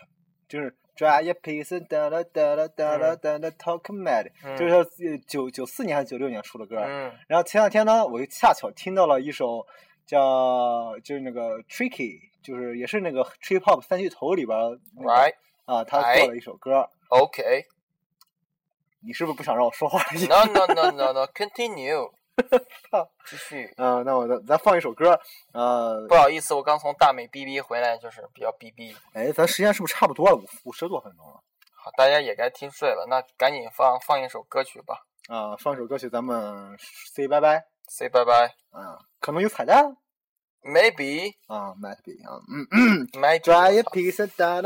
[0.49, 6.77] 就是 dry a piece 哒啦哒啦哒啦哒啦 talk mad，嗯就是说呃九九四年还是九六年出的歌。
[6.79, 9.67] 嗯然后前两天呢，我就恰巧听到了一首
[10.07, 14.59] 叫就是那个 Tricky，就是也是那个 trip hop 三巨头里边
[15.67, 16.89] 啊，他哎做了一首歌。
[17.11, 17.65] OK
[19.01, 22.11] 你是不是不想让我说话？no no no no no，continue，
[23.29, 23.67] 继续。
[23.77, 25.19] 啊，那我咱咱放一首歌，
[25.53, 28.95] 呃不，好意思，我刚从大美哔哔回来，就是比较哔哔。
[29.13, 30.37] 哎，咱时间是不是差不多了？
[30.37, 31.43] 五五十多分钟了。
[31.75, 36.77] 好，大家也该听睡了，那赶紧放放一首歌曲吧啊，放一首歌曲，咱们
[37.15, 37.65] say 拜拜。
[37.89, 39.97] ，say 拜拜啊，可能有彩蛋
[40.63, 43.07] ，maybe 啊，might be 啊，嗯嗯。
[43.13, 43.41] maybe。
[43.41, 43.83] Dry
[44.37, 44.61] 哒，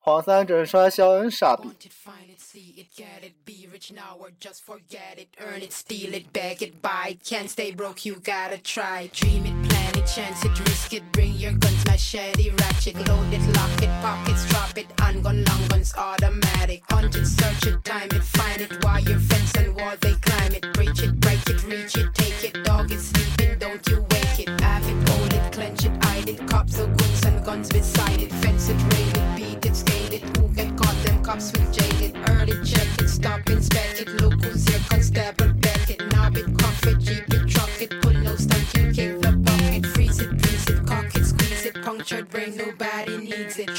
[0.00, 1.66] 黄三真帅，小恩傻逼。
[1.66, 5.28] Want it, find it, see it, get it, be rich now or just forget it.
[5.40, 7.24] Earn it, steal it, beg it, buy it.
[7.24, 9.08] Can't stay broke, you gotta try.
[9.14, 11.10] Dream it, plan it, chance it, risk it.
[11.12, 14.86] Bring your guns, machete, ratchet, load it, lock it, pockets, drop it.
[15.00, 16.82] Handgun, long guns, automatic.
[16.90, 18.84] Hunt it, search it, time it, find it.
[18.84, 20.70] Wire fence and wall, they climb it.
[20.74, 22.62] Breach it, break it, reach it, take it.
[22.62, 24.60] Dog is sleeping, don't you wake it.
[24.60, 26.46] Have it, hold it, clench it, hide it.
[26.46, 28.30] Cops or goons and guns beside it.
[28.44, 30.37] Fence it, raid it, beat it, it.
[30.37, 30.95] Who get caught?
[31.03, 32.15] Them cops jail it.
[32.29, 34.21] Early check it, stop, inspect it.
[34.21, 35.99] Look who's here, constable, back it.
[36.11, 38.01] Knob it, cuff it, jeep it, truck it.
[38.01, 39.85] Pull no stunt, you kick the bucket.
[39.87, 41.81] Freeze it, freeze it, cock it, squeeze it.
[41.83, 42.88] Punctured brain, no it.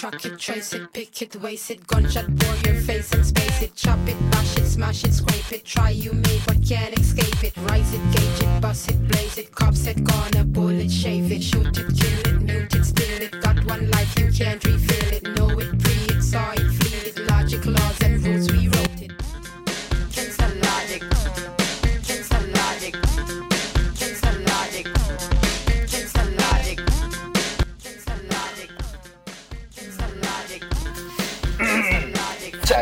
[0.00, 1.86] Truck it, trace it, pick it, waste it.
[1.86, 3.76] Gunshot for your face and space it.
[3.76, 5.62] Chop it, bash it, smash it, scrape it.
[5.66, 7.54] Try you may, but can't escape it.
[7.68, 9.54] Rise it, gauge it, bust it, blaze it.
[9.54, 11.42] Cops it, gonna bullet, shave it.
[11.42, 13.42] Shoot it, kill it, mute it, steal it.
[13.42, 15.36] Got one life, you can't refill it.
[15.36, 17.18] Know it, pre it, saw it, it.
[17.28, 18.19] Logic, laws, and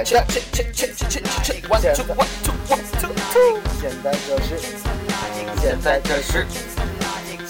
[0.08, 3.60] 切切切切切切切！One two one two one two two。
[3.78, 4.56] 现在这是，
[5.60, 6.46] 现在这是，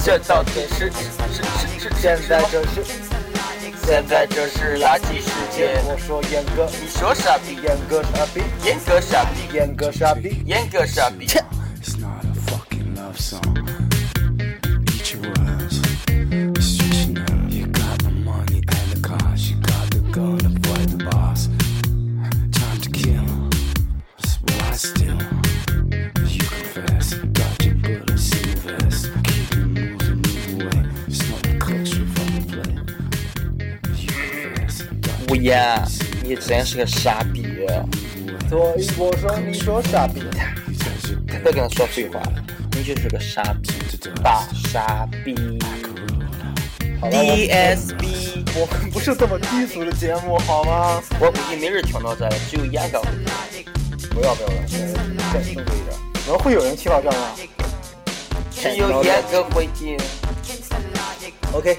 [0.04, 0.90] 这到底是？
[0.90, 0.98] 是
[1.32, 1.90] 是是是是？
[2.02, 2.82] 现在这是，
[3.86, 5.80] 现在这是垃圾世界。
[5.84, 9.24] 我说严格，你说傻逼，严格傻逼，严格傻
[10.12, 11.28] 逼，严格傻逼。
[36.48, 37.44] 你真是个傻逼！
[38.48, 40.22] 所以我说你说傻逼。
[41.26, 42.22] 别跟他说废话，
[42.72, 43.70] 你就是个傻逼，
[44.22, 45.34] 大傻逼。
[47.02, 51.02] DSB，我们不是这么低俗的节目，好吗？
[51.20, 53.08] 我估计没人听到这，只有严哥会。
[54.08, 54.54] 不要不要了，
[55.30, 55.94] 再正规一点。
[56.24, 57.36] 怎么会有人听到这儿呢？
[58.50, 59.98] 只有严哥会听。
[61.52, 61.76] OK，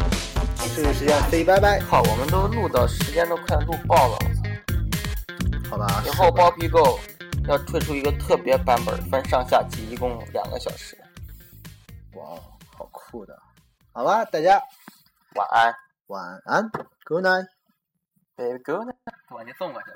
[0.76, 1.80] 这个时间 say 拜拜。
[1.80, 4.20] 好，我们都录到时间都快录爆了，
[6.20, 7.00] 后包皮狗
[7.48, 10.98] 要推出一个特别版本，分上下集，一共两个小时。
[12.16, 12.36] 哇，
[12.76, 13.34] 好酷的。
[13.94, 14.62] 好吧，大家
[15.36, 15.74] 晚安
[16.08, 16.70] 晚安
[17.06, 17.48] ，Good night。
[18.36, 18.96] ，baby good night，
[19.30, 19.88] 把你送过去。